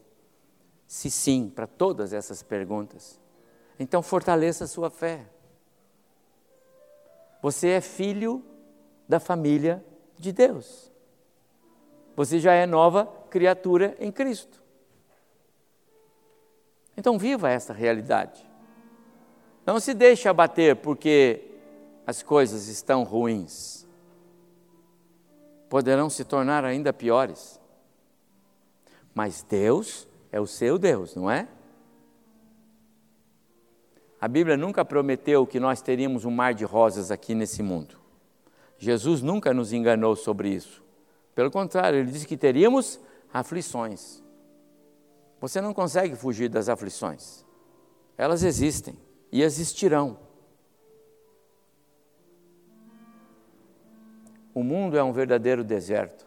[0.86, 3.18] Se sim, para todas essas perguntas,
[3.80, 5.30] então fortaleça a sua fé.
[7.44, 8.42] Você é filho
[9.06, 9.84] da família
[10.18, 10.90] de Deus.
[12.16, 14.62] Você já é nova criatura em Cristo.
[16.96, 18.48] Então viva essa realidade.
[19.66, 21.50] Não se deixe abater porque
[22.06, 23.86] as coisas estão ruins
[25.68, 27.60] poderão se tornar ainda piores.
[29.12, 31.46] Mas Deus é o seu Deus, não é?
[34.24, 37.98] A Bíblia nunca prometeu que nós teríamos um mar de rosas aqui nesse mundo.
[38.78, 40.82] Jesus nunca nos enganou sobre isso.
[41.34, 42.98] Pelo contrário, ele disse que teríamos
[43.30, 44.22] aflições.
[45.42, 47.44] Você não consegue fugir das aflições.
[48.16, 48.96] Elas existem
[49.30, 50.16] e existirão.
[54.54, 56.26] O mundo é um verdadeiro deserto.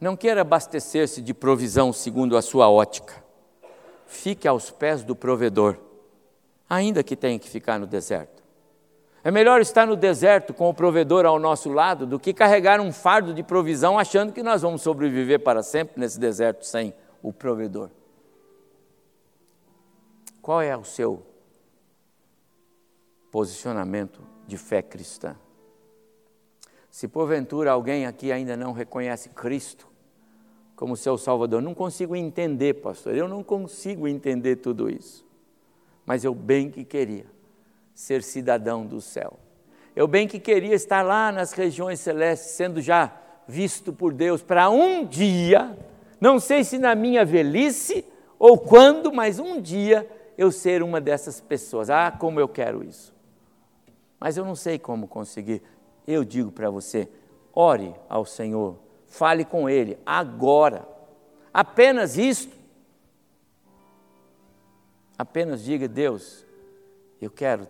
[0.00, 3.22] Não queira abastecer-se de provisão segundo a sua ótica.
[4.08, 5.78] Fique aos pés do provedor,
[6.70, 8.40] ainda que tenha que ficar no deserto.
[9.24, 12.92] É melhor estar no deserto com o provedor ao nosso lado do que carregar um
[12.92, 17.90] fardo de provisão achando que nós vamos sobreviver para sempre nesse deserto sem o provedor.
[20.40, 21.26] Qual é o seu
[23.30, 25.36] posicionamento de fé cristã?
[26.90, 29.86] Se porventura alguém aqui ainda não reconhece Cristo
[30.74, 31.60] como seu Salvador.
[31.60, 35.29] Não consigo entender, pastor, eu não consigo entender tudo isso.
[36.04, 37.26] Mas eu bem que queria
[37.94, 39.38] ser cidadão do céu.
[39.94, 43.12] Eu bem que queria estar lá nas regiões celestes, sendo já
[43.46, 45.76] visto por Deus, para um dia,
[46.20, 48.04] não sei se na minha velhice
[48.38, 51.90] ou quando, mas um dia eu ser uma dessas pessoas.
[51.90, 53.12] Ah, como eu quero isso.
[54.18, 55.62] Mas eu não sei como conseguir.
[56.06, 57.08] Eu digo para você:
[57.52, 58.76] ore ao Senhor
[59.10, 60.88] Fale com Ele agora.
[61.52, 62.59] Apenas isto.
[65.20, 66.46] Apenas diga, Deus,
[67.20, 67.68] eu quero,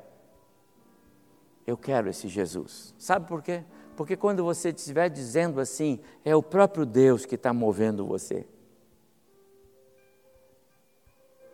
[1.66, 2.94] eu quero esse Jesus.
[2.96, 3.64] Sabe por quê?
[3.96, 8.46] Porque quando você estiver dizendo assim, é o próprio Deus que está movendo você.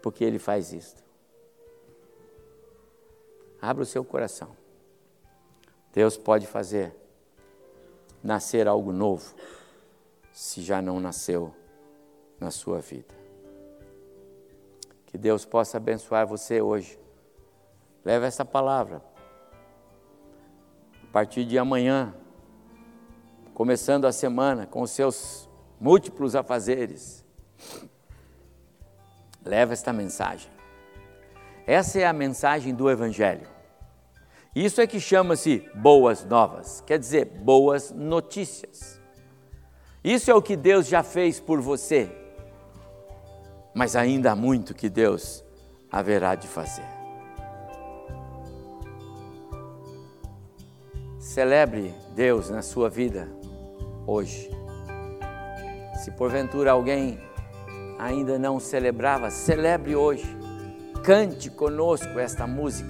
[0.03, 1.03] Porque Ele faz isto.
[3.59, 4.55] Abra o seu coração.
[5.94, 6.94] Deus pode fazer
[8.22, 9.34] nascer algo novo
[10.30, 11.55] se já não nasceu
[12.38, 13.26] na sua vida.
[15.07, 16.98] Que Deus possa abençoar você hoje.
[18.04, 19.02] Leve essa palavra.
[21.02, 22.14] A partir de amanhã,
[23.54, 25.48] começando a semana com os seus
[25.80, 27.24] múltiplos afazeres,
[29.44, 30.50] leva esta mensagem.
[31.66, 33.48] Essa é a mensagem do Evangelho.
[34.54, 39.00] Isso é que chama-se boas novas, quer dizer, boas notícias.
[40.02, 42.11] Isso é o que Deus já fez por você,
[43.77, 45.45] mas ainda há muito que Deus
[45.93, 46.87] haverá de fazer.
[51.18, 53.29] Celebre Deus na sua vida
[54.07, 54.51] hoje.
[56.03, 57.20] Se porventura alguém
[57.99, 60.24] ainda não celebrava, celebre hoje.
[61.05, 62.89] Cante conosco esta música.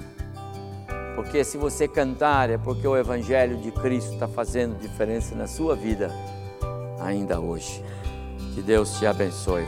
[1.16, 5.74] Porque se você cantar é porque o Evangelho de Cristo está fazendo diferença na sua
[5.74, 6.12] vida
[7.00, 7.82] ainda hoje.
[8.54, 9.66] Que Deus te abençoe.